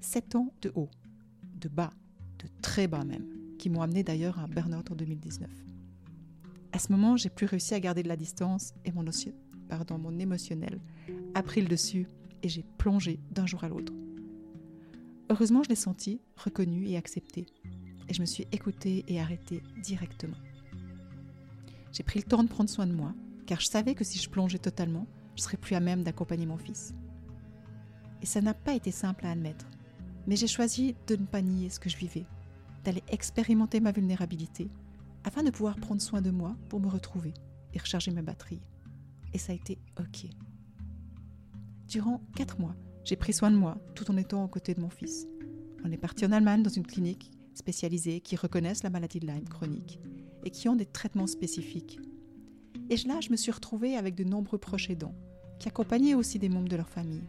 7 0.00 0.34
ans 0.34 0.52
de 0.62 0.72
haut, 0.74 0.90
de 1.60 1.68
bas, 1.68 1.90
de 2.40 2.48
très 2.60 2.88
bas 2.88 3.04
même, 3.04 3.24
qui 3.56 3.70
m'ont 3.70 3.82
amené 3.82 4.02
d'ailleurs 4.02 4.40
à 4.40 4.48
burn-out 4.48 4.90
en 4.90 4.96
2019. 4.96 5.48
À 6.72 6.80
ce 6.80 6.90
moment, 6.90 7.16
j'ai 7.16 7.30
plus 7.30 7.46
réussi 7.46 7.74
à 7.74 7.80
garder 7.80 8.02
de 8.02 8.08
la 8.08 8.16
distance 8.16 8.74
et 8.84 8.90
mon, 8.90 9.04
mon 9.96 10.18
émotionnel 10.18 10.80
a 11.34 11.42
pris 11.44 11.60
le 11.60 11.68
dessus 11.68 12.08
et 12.42 12.48
j'ai 12.48 12.64
plongé 12.78 13.20
d'un 13.30 13.46
jour 13.46 13.62
à 13.62 13.68
l'autre. 13.68 13.92
Heureusement, 15.30 15.62
je 15.62 15.68
l'ai 15.68 15.76
senti, 15.76 16.20
reconnu 16.36 16.88
et 16.88 16.96
accepté. 16.96 17.46
Et 18.08 18.14
je 18.14 18.20
me 18.20 18.26
suis 18.26 18.46
écoutée 18.52 19.04
et 19.08 19.20
arrêtée 19.20 19.62
directement. 19.82 20.36
J'ai 21.92 22.02
pris 22.02 22.18
le 22.18 22.24
temps 22.24 22.42
de 22.42 22.48
prendre 22.48 22.70
soin 22.70 22.86
de 22.86 22.92
moi, 22.92 23.14
car 23.46 23.60
je 23.60 23.66
savais 23.66 23.94
que 23.94 24.04
si 24.04 24.18
je 24.18 24.28
plongeais 24.28 24.58
totalement, 24.58 25.06
je 25.36 25.42
serais 25.42 25.56
plus 25.56 25.74
à 25.74 25.80
même 25.80 26.02
d'accompagner 26.02 26.46
mon 26.46 26.58
fils. 26.58 26.94
Et 28.22 28.26
ça 28.26 28.40
n'a 28.40 28.54
pas 28.54 28.74
été 28.74 28.90
simple 28.90 29.26
à 29.26 29.30
admettre, 29.30 29.66
mais 30.26 30.36
j'ai 30.36 30.46
choisi 30.46 30.94
de 31.06 31.16
ne 31.16 31.26
pas 31.26 31.42
nier 31.42 31.70
ce 31.70 31.80
que 31.80 31.90
je 31.90 31.96
vivais, 31.96 32.26
d'aller 32.84 33.02
expérimenter 33.08 33.80
ma 33.80 33.92
vulnérabilité, 33.92 34.68
afin 35.24 35.42
de 35.42 35.50
pouvoir 35.50 35.76
prendre 35.76 36.02
soin 36.02 36.20
de 36.20 36.30
moi 36.30 36.56
pour 36.68 36.80
me 36.80 36.88
retrouver 36.88 37.34
et 37.72 37.78
recharger 37.78 38.10
mes 38.10 38.22
batteries 38.22 38.62
et 39.34 39.38
ça 39.38 39.52
a 39.52 39.56
été 39.56 39.78
OK. 39.98 40.30
Durant 41.88 42.22
quatre 42.34 42.58
mois, 42.58 42.74
j'ai 43.04 43.16
pris 43.16 43.34
soin 43.34 43.50
de 43.50 43.56
moi 43.56 43.76
tout 43.94 44.10
en 44.10 44.16
étant 44.16 44.44
aux 44.44 44.48
côtés 44.48 44.72
de 44.72 44.80
mon 44.80 44.88
fils. 44.88 45.26
On 45.84 45.92
est 45.92 45.98
parti 45.98 46.24
en 46.24 46.32
Allemagne 46.32 46.62
dans 46.62 46.70
une 46.70 46.86
clinique 46.86 47.30
spécialisée 47.54 48.20
qui 48.20 48.36
reconnaissent 48.36 48.82
la 48.82 48.90
maladie 48.90 49.20
de 49.20 49.26
Lyme 49.26 49.48
chronique 49.48 49.98
et 50.44 50.50
qui 50.50 50.68
ont 50.68 50.76
des 50.76 50.86
traitements 50.86 51.26
spécifiques. 51.26 51.98
Et 52.90 52.96
là, 53.06 53.20
je 53.20 53.30
me 53.30 53.36
suis 53.36 53.52
retrouvée 53.52 53.96
avec 53.96 54.14
de 54.14 54.24
nombreux 54.24 54.58
proches 54.58 54.90
aidants 54.90 55.14
qui 55.58 55.68
accompagnaient 55.68 56.14
aussi 56.14 56.38
des 56.38 56.48
membres 56.48 56.68
de 56.68 56.76
leur 56.76 56.88
famille. 56.88 57.22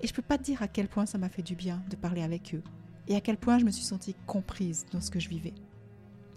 Et 0.00 0.06
je 0.06 0.12
ne 0.12 0.16
peux 0.16 0.22
pas 0.22 0.38
te 0.38 0.44
dire 0.44 0.62
à 0.62 0.68
quel 0.68 0.88
point 0.88 1.06
ça 1.06 1.18
m'a 1.18 1.28
fait 1.28 1.42
du 1.42 1.54
bien 1.54 1.82
de 1.90 1.96
parler 1.96 2.22
avec 2.22 2.54
eux 2.54 2.62
et 3.08 3.16
à 3.16 3.20
quel 3.20 3.36
point 3.36 3.58
je 3.58 3.64
me 3.64 3.70
suis 3.70 3.84
sentie 3.84 4.14
comprise 4.26 4.86
dans 4.92 5.00
ce 5.00 5.10
que 5.10 5.18
je 5.18 5.28
vivais. 5.28 5.54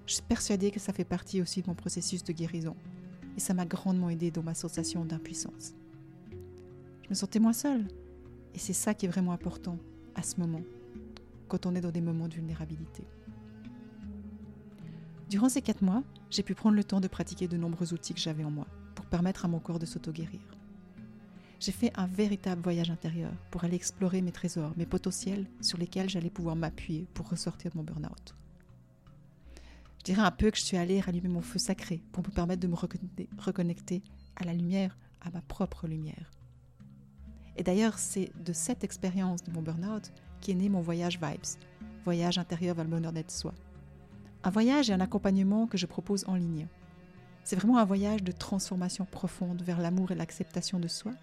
Je 0.07 0.13
suis 0.13 0.23
persuadée 0.23 0.71
que 0.71 0.79
ça 0.79 0.93
fait 0.93 1.05
partie 1.05 1.41
aussi 1.41 1.61
de 1.61 1.67
mon 1.67 1.75
processus 1.75 2.23
de 2.23 2.33
guérison 2.33 2.75
et 3.37 3.39
ça 3.39 3.53
m'a 3.53 3.65
grandement 3.65 4.09
aidé 4.09 4.31
dans 4.31 4.43
ma 4.43 4.53
sensation 4.53 5.05
d'impuissance. 5.05 5.73
Je 7.03 7.09
me 7.09 7.13
sentais 7.13 7.39
moins 7.39 7.53
seule 7.53 7.87
et 8.53 8.59
c'est 8.59 8.73
ça 8.73 8.93
qui 8.93 9.05
est 9.05 9.09
vraiment 9.09 9.31
important 9.31 9.77
à 10.15 10.23
ce 10.23 10.39
moment, 10.39 10.61
quand 11.51 11.65
on 11.65 11.75
est 11.75 11.81
dans 11.81 11.91
des 11.91 11.99
moments 11.99 12.29
de 12.29 12.35
vulnérabilité. 12.35 13.03
Durant 15.29 15.49
ces 15.49 15.61
quatre 15.61 15.81
mois, 15.81 16.01
j'ai 16.29 16.43
pu 16.43 16.55
prendre 16.55 16.77
le 16.77 16.83
temps 16.85 17.01
de 17.01 17.09
pratiquer 17.09 17.49
de 17.49 17.57
nombreux 17.57 17.93
outils 17.93 18.13
que 18.13 18.21
j'avais 18.21 18.45
en 18.45 18.51
moi 18.51 18.67
pour 18.95 19.05
permettre 19.05 19.43
à 19.43 19.49
mon 19.49 19.59
corps 19.59 19.77
de 19.77 19.85
s'auto-guérir. 19.85 20.39
J'ai 21.59 21.73
fait 21.73 21.91
un 21.95 22.07
véritable 22.07 22.61
voyage 22.61 22.89
intérieur 22.89 23.33
pour 23.51 23.65
aller 23.65 23.75
explorer 23.75 24.21
mes 24.21 24.31
trésors, 24.31 24.71
mes 24.77 24.85
potentiels 24.85 25.45
sur 25.59 25.77
lesquels 25.77 26.09
j'allais 26.09 26.29
pouvoir 26.29 26.55
m'appuyer 26.55 27.05
pour 27.13 27.27
ressortir 27.27 27.71
de 27.71 27.77
mon 27.77 27.83
burn-out. 27.83 28.33
Je 29.99 30.05
dirais 30.05 30.21
un 30.21 30.31
peu 30.31 30.51
que 30.51 30.57
je 30.57 30.63
suis 30.63 30.77
allée 30.77 31.01
rallumer 31.01 31.27
mon 31.27 31.41
feu 31.41 31.59
sacré 31.59 32.01
pour 32.13 32.23
me 32.23 32.31
permettre 32.33 32.61
de 32.61 32.67
me 32.67 32.77
reconnecter 33.37 34.03
à 34.37 34.45
la 34.45 34.53
lumière, 34.53 34.97
à 35.19 35.29
ma 35.31 35.41
propre 35.41 35.85
lumière. 35.85 36.31
Et 37.57 37.63
d'ailleurs, 37.63 37.99
c'est 37.99 38.31
de 38.41 38.53
cette 38.53 38.85
expérience 38.85 39.43
de 39.43 39.51
mon 39.51 39.61
burn-out 39.61 40.13
qu'est 40.41 40.53
né 40.53 40.69
mon 40.69 40.81
voyage 40.81 41.19
Vibes, 41.21 41.57
voyage 42.03 42.37
intérieur 42.37 42.75
vers 42.75 42.83
le 42.83 42.89
bonheur 42.89 43.13
d'être 43.13 43.31
soi. 43.31 43.53
Un 44.43 44.49
voyage 44.49 44.89
et 44.89 44.93
un 44.93 44.99
accompagnement 44.99 45.67
que 45.67 45.77
je 45.77 45.85
propose 45.85 46.25
en 46.27 46.35
ligne. 46.35 46.67
C'est 47.43 47.55
vraiment 47.55 47.77
un 47.77 47.85
voyage 47.85 48.23
de 48.23 48.31
transformation 48.31 49.05
profonde 49.05 49.61
vers 49.61 49.79
l'amour 49.79 50.11
et 50.11 50.15
l'acceptation 50.15 50.79
de 50.79 50.87
soi 50.87 51.13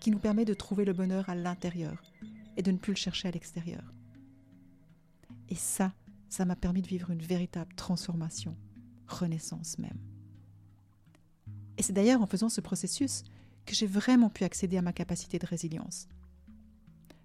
qui 0.00 0.10
nous 0.10 0.18
permet 0.18 0.44
de 0.44 0.54
trouver 0.54 0.84
le 0.84 0.92
bonheur 0.92 1.28
à 1.28 1.34
l'intérieur 1.34 2.02
et 2.56 2.62
de 2.62 2.70
ne 2.70 2.78
plus 2.78 2.92
le 2.92 2.98
chercher 2.98 3.28
à 3.28 3.30
l'extérieur. 3.30 3.92
Et 5.48 5.54
ça, 5.54 5.92
ça 6.28 6.44
m'a 6.44 6.56
permis 6.56 6.82
de 6.82 6.88
vivre 6.88 7.10
une 7.10 7.22
véritable 7.22 7.74
transformation, 7.74 8.56
renaissance 9.06 9.78
même. 9.78 9.98
Et 11.78 11.82
c'est 11.82 11.92
d'ailleurs 11.92 12.22
en 12.22 12.26
faisant 12.26 12.48
ce 12.48 12.60
processus 12.60 13.22
que 13.64 13.74
j'ai 13.74 13.86
vraiment 13.86 14.30
pu 14.30 14.44
accéder 14.44 14.78
à 14.78 14.82
ma 14.82 14.92
capacité 14.92 15.38
de 15.38 15.46
résilience. 15.46 16.08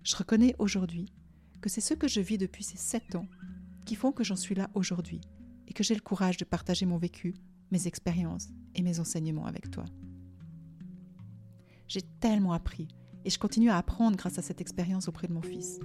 Je 0.03 0.15
reconnais 0.15 0.55
aujourd'hui 0.57 1.11
que 1.61 1.69
c'est 1.69 1.81
ce 1.81 1.93
que 1.93 2.07
je 2.07 2.21
vis 2.21 2.37
depuis 2.37 2.63
ces 2.63 2.77
sept 2.77 3.15
ans 3.15 3.27
qui 3.85 3.95
font 3.95 4.11
que 4.11 4.23
j'en 4.23 4.35
suis 4.35 4.55
là 4.55 4.69
aujourd'hui 4.73 5.21
et 5.67 5.73
que 5.73 5.83
j'ai 5.83 5.93
le 5.93 6.01
courage 6.01 6.37
de 6.37 6.45
partager 6.45 6.85
mon 6.85 6.97
vécu, 6.97 7.35
mes 7.71 7.87
expériences 7.87 8.49
et 8.75 8.81
mes 8.81 8.99
enseignements 8.99 9.45
avec 9.45 9.69
toi. 9.69 9.85
J'ai 11.87 12.01
tellement 12.19 12.53
appris 12.53 12.87
et 13.25 13.29
je 13.29 13.37
continue 13.37 13.69
à 13.69 13.77
apprendre 13.77 14.17
grâce 14.17 14.39
à 14.39 14.41
cette 14.41 14.61
expérience 14.61 15.07
auprès 15.07 15.27
de 15.27 15.33
mon 15.33 15.41
fils. 15.41 15.79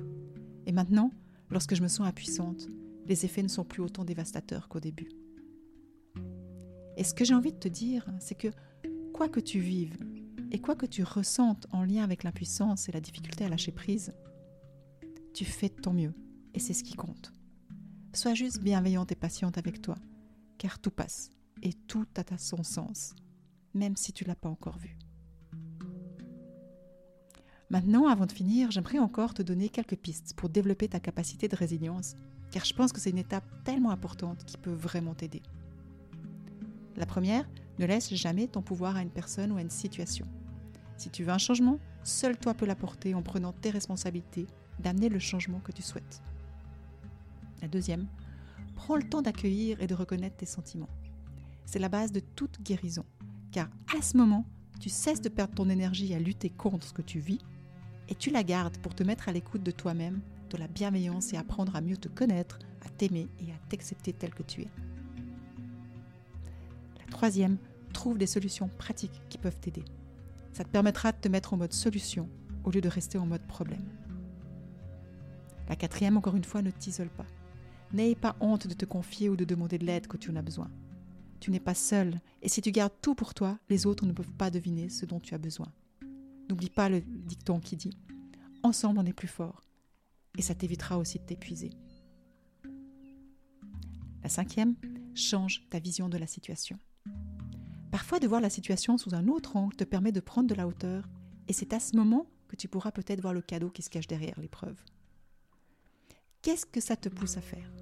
Et 0.64 0.72
maintenant, 0.72 1.10
lorsque 1.50 1.74
je 1.74 1.82
me 1.82 1.88
sens 1.88 2.06
impuissante, 2.06 2.68
les 3.06 3.24
effets 3.24 3.42
ne 3.42 3.48
sont 3.48 3.64
plus 3.64 3.82
autant 3.82 4.04
dévastateurs 4.04 4.68
qu'au 4.68 4.80
début. 4.80 5.10
Et 6.96 7.04
ce 7.04 7.12
que 7.12 7.24
j'ai 7.24 7.34
envie 7.34 7.52
de 7.52 7.58
te 7.58 7.68
dire, 7.68 8.06
c'est 8.18 8.36
que 8.36 8.48
quoi 9.12 9.28
que 9.28 9.40
tu 9.40 9.60
vives 9.60 9.98
et 10.56 10.58
quoi 10.58 10.74
que 10.74 10.86
tu 10.86 11.02
ressentes 11.02 11.66
en 11.70 11.84
lien 11.84 12.02
avec 12.02 12.24
l'impuissance 12.24 12.88
et 12.88 12.92
la 12.92 13.02
difficulté 13.02 13.44
à 13.44 13.50
lâcher 13.50 13.72
prise, 13.72 14.14
tu 15.34 15.44
fais 15.44 15.68
de 15.68 15.74
ton 15.74 15.92
mieux 15.92 16.14
et 16.54 16.60
c'est 16.60 16.72
ce 16.72 16.82
qui 16.82 16.94
compte. 16.94 17.30
Sois 18.14 18.32
juste 18.32 18.62
bienveillante 18.62 19.12
et 19.12 19.16
patiente 19.16 19.58
avec 19.58 19.82
toi, 19.82 19.96
car 20.56 20.78
tout 20.78 20.90
passe 20.90 21.28
et 21.62 21.74
tout 21.74 22.06
a 22.16 22.38
son 22.38 22.62
sens, 22.62 23.14
même 23.74 23.96
si 23.96 24.14
tu 24.14 24.24
l'as 24.24 24.34
pas 24.34 24.48
encore 24.48 24.78
vu. 24.78 24.96
Maintenant, 27.68 28.06
avant 28.06 28.24
de 28.24 28.32
finir, 28.32 28.70
j'aimerais 28.70 28.98
encore 28.98 29.34
te 29.34 29.42
donner 29.42 29.68
quelques 29.68 29.98
pistes 29.98 30.32
pour 30.38 30.48
développer 30.48 30.88
ta 30.88 31.00
capacité 31.00 31.48
de 31.48 31.56
résilience, 31.56 32.14
car 32.50 32.64
je 32.64 32.72
pense 32.72 32.94
que 32.94 33.00
c'est 33.02 33.10
une 33.10 33.18
étape 33.18 33.44
tellement 33.64 33.90
importante 33.90 34.42
qui 34.46 34.56
peut 34.56 34.72
vraiment 34.72 35.14
t'aider. 35.14 35.42
La 36.96 37.04
première, 37.04 37.46
ne 37.78 37.84
laisse 37.84 38.14
jamais 38.14 38.48
ton 38.48 38.62
pouvoir 38.62 38.96
à 38.96 39.02
une 39.02 39.10
personne 39.10 39.52
ou 39.52 39.58
à 39.58 39.60
une 39.60 39.68
situation. 39.68 40.26
Si 40.96 41.10
tu 41.10 41.24
veux 41.24 41.32
un 41.32 41.38
changement, 41.38 41.78
seul 42.04 42.36
toi 42.36 42.54
peux 42.54 42.66
l'apporter 42.66 43.14
en 43.14 43.22
prenant 43.22 43.52
tes 43.52 43.70
responsabilités 43.70 44.46
d'amener 44.80 45.08
le 45.08 45.18
changement 45.18 45.60
que 45.60 45.72
tu 45.72 45.82
souhaites. 45.82 46.22
La 47.62 47.68
deuxième, 47.68 48.06
prends 48.74 48.96
le 48.96 49.08
temps 49.08 49.22
d'accueillir 49.22 49.80
et 49.80 49.86
de 49.86 49.94
reconnaître 49.94 50.36
tes 50.36 50.46
sentiments. 50.46 50.88
C'est 51.64 51.78
la 51.78 51.88
base 51.88 52.12
de 52.12 52.20
toute 52.20 52.62
guérison, 52.62 53.04
car 53.50 53.68
à 53.96 54.02
ce 54.02 54.16
moment, 54.16 54.44
tu 54.80 54.88
cesses 54.88 55.20
de 55.20 55.28
perdre 55.28 55.54
ton 55.54 55.68
énergie 55.68 56.14
à 56.14 56.18
lutter 56.18 56.50
contre 56.50 56.86
ce 56.86 56.92
que 56.92 57.02
tu 57.02 57.18
vis 57.18 57.40
et 58.08 58.14
tu 58.14 58.30
la 58.30 58.42
gardes 58.42 58.76
pour 58.78 58.94
te 58.94 59.02
mettre 59.02 59.28
à 59.28 59.32
l'écoute 59.32 59.62
de 59.62 59.70
toi-même, 59.70 60.20
de 60.50 60.56
la 60.56 60.68
bienveillance 60.68 61.32
et 61.32 61.36
apprendre 61.36 61.74
à 61.74 61.80
mieux 61.80 61.96
te 61.96 62.08
connaître, 62.08 62.58
à 62.84 62.88
t'aimer 62.88 63.28
et 63.40 63.50
à 63.50 63.56
t'accepter 63.68 64.12
tel 64.12 64.32
que 64.32 64.42
tu 64.42 64.62
es. 64.62 64.68
La 66.98 67.06
troisième, 67.10 67.58
trouve 67.92 68.18
des 68.18 68.26
solutions 68.26 68.68
pratiques 68.68 69.22
qui 69.28 69.38
peuvent 69.38 69.58
t'aider. 69.58 69.84
Ça 70.56 70.64
te 70.64 70.70
permettra 70.70 71.12
de 71.12 71.18
te 71.18 71.28
mettre 71.28 71.52
en 71.52 71.58
mode 71.58 71.74
solution 71.74 72.30
au 72.64 72.70
lieu 72.70 72.80
de 72.80 72.88
rester 72.88 73.18
en 73.18 73.26
mode 73.26 73.46
problème. 73.46 73.84
La 75.68 75.76
quatrième, 75.76 76.16
encore 76.16 76.34
une 76.34 76.44
fois, 76.44 76.62
ne 76.62 76.70
t'isole 76.70 77.10
pas. 77.10 77.26
N'aie 77.92 78.14
pas 78.14 78.36
honte 78.40 78.66
de 78.66 78.72
te 78.72 78.86
confier 78.86 79.28
ou 79.28 79.36
de 79.36 79.44
demander 79.44 79.76
de 79.76 79.84
l'aide 79.84 80.06
quand 80.06 80.16
tu 80.16 80.30
en 80.30 80.36
as 80.36 80.40
besoin. 80.40 80.70
Tu 81.40 81.50
n'es 81.50 81.60
pas 81.60 81.74
seul, 81.74 82.22
et 82.40 82.48
si 82.48 82.62
tu 82.62 82.72
gardes 82.72 82.94
tout 83.02 83.14
pour 83.14 83.34
toi, 83.34 83.58
les 83.68 83.84
autres 83.84 84.06
ne 84.06 84.12
peuvent 84.12 84.32
pas 84.32 84.50
deviner 84.50 84.88
ce 84.88 85.04
dont 85.04 85.20
tu 85.20 85.34
as 85.34 85.38
besoin. 85.38 85.70
N'oublie 86.48 86.70
pas 86.70 86.88
le 86.88 87.02
dicton 87.02 87.60
qui 87.60 87.76
dit 87.76 87.94
Ensemble, 88.62 88.98
on 88.98 89.04
est 89.04 89.12
plus 89.12 89.28
fort. 89.28 89.62
Et 90.38 90.42
ça 90.42 90.54
t'évitera 90.54 90.96
aussi 90.96 91.18
de 91.18 91.24
t'épuiser. 91.24 91.68
La 94.22 94.30
cinquième, 94.30 94.74
change 95.14 95.68
ta 95.68 95.80
vision 95.80 96.08
de 96.08 96.16
la 96.16 96.26
situation. 96.26 96.78
Parfois, 97.90 98.18
de 98.18 98.26
voir 98.26 98.40
la 98.40 98.50
situation 98.50 98.98
sous 98.98 99.14
un 99.14 99.28
autre 99.28 99.56
angle 99.56 99.76
te 99.76 99.84
permet 99.84 100.12
de 100.12 100.20
prendre 100.20 100.48
de 100.48 100.54
la 100.54 100.66
hauteur, 100.66 101.08
et 101.48 101.52
c'est 101.52 101.72
à 101.72 101.80
ce 101.80 101.96
moment 101.96 102.26
que 102.48 102.56
tu 102.56 102.68
pourras 102.68 102.92
peut-être 102.92 103.20
voir 103.20 103.32
le 103.32 103.42
cadeau 103.42 103.70
qui 103.70 103.82
se 103.82 103.90
cache 103.90 104.06
derrière 104.06 104.38
l'épreuve. 104.40 104.80
Qu'est-ce 106.42 106.66
que 106.66 106.80
ça 106.80 106.96
te 106.96 107.08
pousse 107.08 107.36
à 107.36 107.40
faire? 107.40 107.72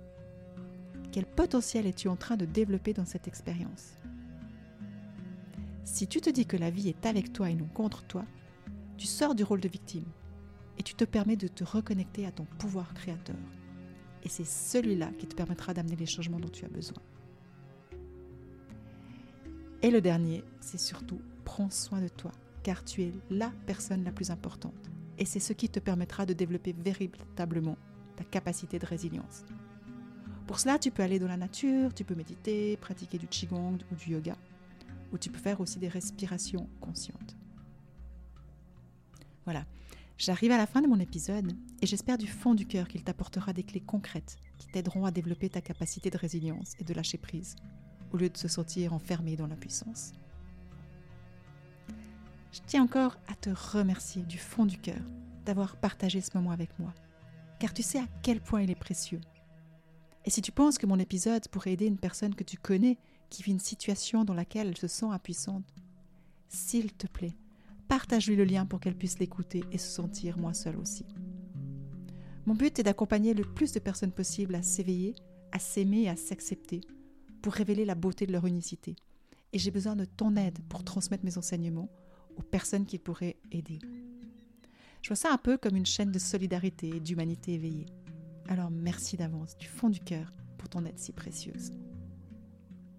Quel 1.12 1.26
potentiel 1.26 1.86
es-tu 1.86 2.08
en 2.08 2.16
train 2.16 2.36
de 2.36 2.44
développer 2.44 2.92
dans 2.92 3.04
cette 3.04 3.28
expérience? 3.28 3.98
Si 5.84 6.08
tu 6.08 6.20
te 6.20 6.30
dis 6.30 6.46
que 6.46 6.56
la 6.56 6.70
vie 6.70 6.88
est 6.88 7.06
avec 7.06 7.32
toi 7.32 7.50
et 7.50 7.54
non 7.54 7.68
contre 7.68 8.02
toi, 8.04 8.24
tu 8.96 9.06
sors 9.06 9.34
du 9.34 9.44
rôle 9.44 9.60
de 9.60 9.68
victime 9.68 10.06
et 10.78 10.82
tu 10.82 10.94
te 10.94 11.04
permets 11.04 11.36
de 11.36 11.48
te 11.48 11.62
reconnecter 11.62 12.26
à 12.26 12.32
ton 12.32 12.46
pouvoir 12.58 12.94
créateur. 12.94 13.36
Et 14.22 14.28
c'est 14.28 14.46
celui-là 14.46 15.12
qui 15.18 15.26
te 15.26 15.34
permettra 15.34 15.74
d'amener 15.74 15.96
les 15.96 16.06
changements 16.06 16.40
dont 16.40 16.48
tu 16.48 16.64
as 16.64 16.68
besoin. 16.68 17.02
Et 19.84 19.90
le 19.90 20.00
dernier, 20.00 20.42
c'est 20.60 20.80
surtout 20.80 21.20
prends 21.44 21.68
soin 21.68 22.00
de 22.00 22.08
toi, 22.08 22.32
car 22.62 22.86
tu 22.86 23.02
es 23.02 23.12
la 23.28 23.52
personne 23.66 24.02
la 24.02 24.12
plus 24.12 24.30
importante. 24.30 24.90
Et 25.18 25.26
c'est 25.26 25.40
ce 25.40 25.52
qui 25.52 25.68
te 25.68 25.78
permettra 25.78 26.24
de 26.24 26.32
développer 26.32 26.72
véritablement 26.72 27.76
ta 28.16 28.24
capacité 28.24 28.78
de 28.78 28.86
résilience. 28.86 29.44
Pour 30.46 30.58
cela, 30.58 30.78
tu 30.78 30.90
peux 30.90 31.02
aller 31.02 31.18
dans 31.18 31.28
la 31.28 31.36
nature, 31.36 31.92
tu 31.92 32.02
peux 32.02 32.14
méditer, 32.14 32.78
pratiquer 32.78 33.18
du 33.18 33.26
qigong 33.26 33.76
ou 33.92 33.94
du 33.94 34.12
yoga, 34.12 34.38
ou 35.12 35.18
tu 35.18 35.28
peux 35.28 35.38
faire 35.38 35.60
aussi 35.60 35.78
des 35.78 35.88
respirations 35.88 36.66
conscientes. 36.80 37.36
Voilà, 39.44 39.66
j'arrive 40.16 40.52
à 40.52 40.56
la 40.56 40.66
fin 40.66 40.80
de 40.80 40.86
mon 40.86 40.98
épisode 40.98 41.52
et 41.82 41.86
j'espère 41.86 42.16
du 42.16 42.26
fond 42.26 42.54
du 42.54 42.64
cœur 42.64 42.88
qu'il 42.88 43.04
t'apportera 43.04 43.52
des 43.52 43.64
clés 43.64 43.80
concrètes 43.80 44.38
qui 44.56 44.68
t'aideront 44.68 45.04
à 45.04 45.10
développer 45.10 45.50
ta 45.50 45.60
capacité 45.60 46.08
de 46.08 46.16
résilience 46.16 46.72
et 46.78 46.84
de 46.84 46.94
lâcher 46.94 47.18
prise, 47.18 47.56
au 48.14 48.16
lieu 48.16 48.30
de 48.30 48.36
se 48.36 48.46
sentir 48.46 48.94
enfermé 48.94 49.36
dans 49.36 49.48
l'impuissance. 49.48 50.12
Je 52.52 52.60
tiens 52.64 52.84
encore 52.84 53.16
à 53.26 53.34
te 53.34 53.50
remercier 53.50 54.22
du 54.22 54.38
fond 54.38 54.64
du 54.64 54.78
cœur 54.78 55.02
d'avoir 55.44 55.76
partagé 55.76 56.20
ce 56.20 56.30
moment 56.36 56.52
avec 56.52 56.78
moi, 56.78 56.94
car 57.58 57.74
tu 57.74 57.82
sais 57.82 57.98
à 57.98 58.06
quel 58.22 58.40
point 58.40 58.62
il 58.62 58.70
est 58.70 58.76
précieux. 58.76 59.20
Et 60.24 60.30
si 60.30 60.40
tu 60.40 60.52
penses 60.52 60.78
que 60.78 60.86
mon 60.86 61.00
épisode 61.00 61.48
pourrait 61.48 61.72
aider 61.72 61.86
une 61.86 61.98
personne 61.98 62.36
que 62.36 62.44
tu 62.44 62.56
connais 62.56 62.98
qui 63.30 63.42
vit 63.42 63.50
une 63.50 63.58
situation 63.58 64.24
dans 64.24 64.32
laquelle 64.32 64.68
elle 64.68 64.78
se 64.78 64.86
sent 64.86 65.06
impuissante, 65.06 65.66
s'il 66.48 66.92
te 66.92 67.08
plaît, 67.08 67.36
partage-lui 67.88 68.36
le 68.36 68.44
lien 68.44 68.64
pour 68.64 68.78
qu'elle 68.78 68.96
puisse 68.96 69.18
l'écouter 69.18 69.64
et 69.72 69.78
se 69.78 69.90
sentir 69.90 70.38
moins 70.38 70.54
seule 70.54 70.76
aussi. 70.76 71.04
Mon 72.46 72.54
but 72.54 72.78
est 72.78 72.84
d'accompagner 72.84 73.34
le 73.34 73.44
plus 73.44 73.72
de 73.72 73.80
personnes 73.80 74.12
possible 74.12 74.54
à 74.54 74.62
s'éveiller, 74.62 75.16
à 75.50 75.58
s'aimer 75.58 76.02
et 76.02 76.08
à 76.08 76.16
s'accepter, 76.16 76.80
pour 77.44 77.52
révéler 77.52 77.84
la 77.84 77.94
beauté 77.94 78.26
de 78.26 78.32
leur 78.32 78.46
unicité. 78.46 78.96
Et 79.52 79.58
j'ai 79.58 79.70
besoin 79.70 79.96
de 79.96 80.06
ton 80.06 80.34
aide 80.34 80.60
pour 80.70 80.82
transmettre 80.82 81.26
mes 81.26 81.36
enseignements 81.36 81.90
aux 82.38 82.42
personnes 82.42 82.86
qui 82.86 82.98
pourraient 82.98 83.36
aider. 83.52 83.80
Je 85.02 85.08
vois 85.08 85.16
ça 85.16 85.30
un 85.30 85.36
peu 85.36 85.58
comme 85.58 85.76
une 85.76 85.84
chaîne 85.84 86.10
de 86.10 86.18
solidarité 86.18 86.88
et 86.88 87.00
d'humanité 87.00 87.52
éveillée. 87.52 87.84
Alors 88.48 88.70
merci 88.70 89.18
d'avance, 89.18 89.58
du 89.58 89.66
fond 89.66 89.90
du 89.90 90.00
cœur, 90.00 90.32
pour 90.56 90.70
ton 90.70 90.86
aide 90.86 90.98
si 90.98 91.12
précieuse. 91.12 91.74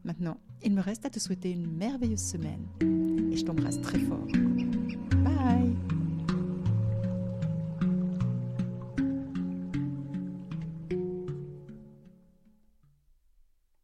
Maintenant, 0.03 0.37
il 0.61 0.73
me 0.75 0.81
reste 0.81 1.07
à 1.07 1.09
te 1.09 1.17
souhaiter 1.17 1.49
une 1.49 1.65
merveilleuse 1.65 2.21
semaine 2.21 2.67
et 3.31 3.37
je 3.37 3.45
t'embrasse 3.45 3.81
très 3.81 3.97
fort. 3.97 4.27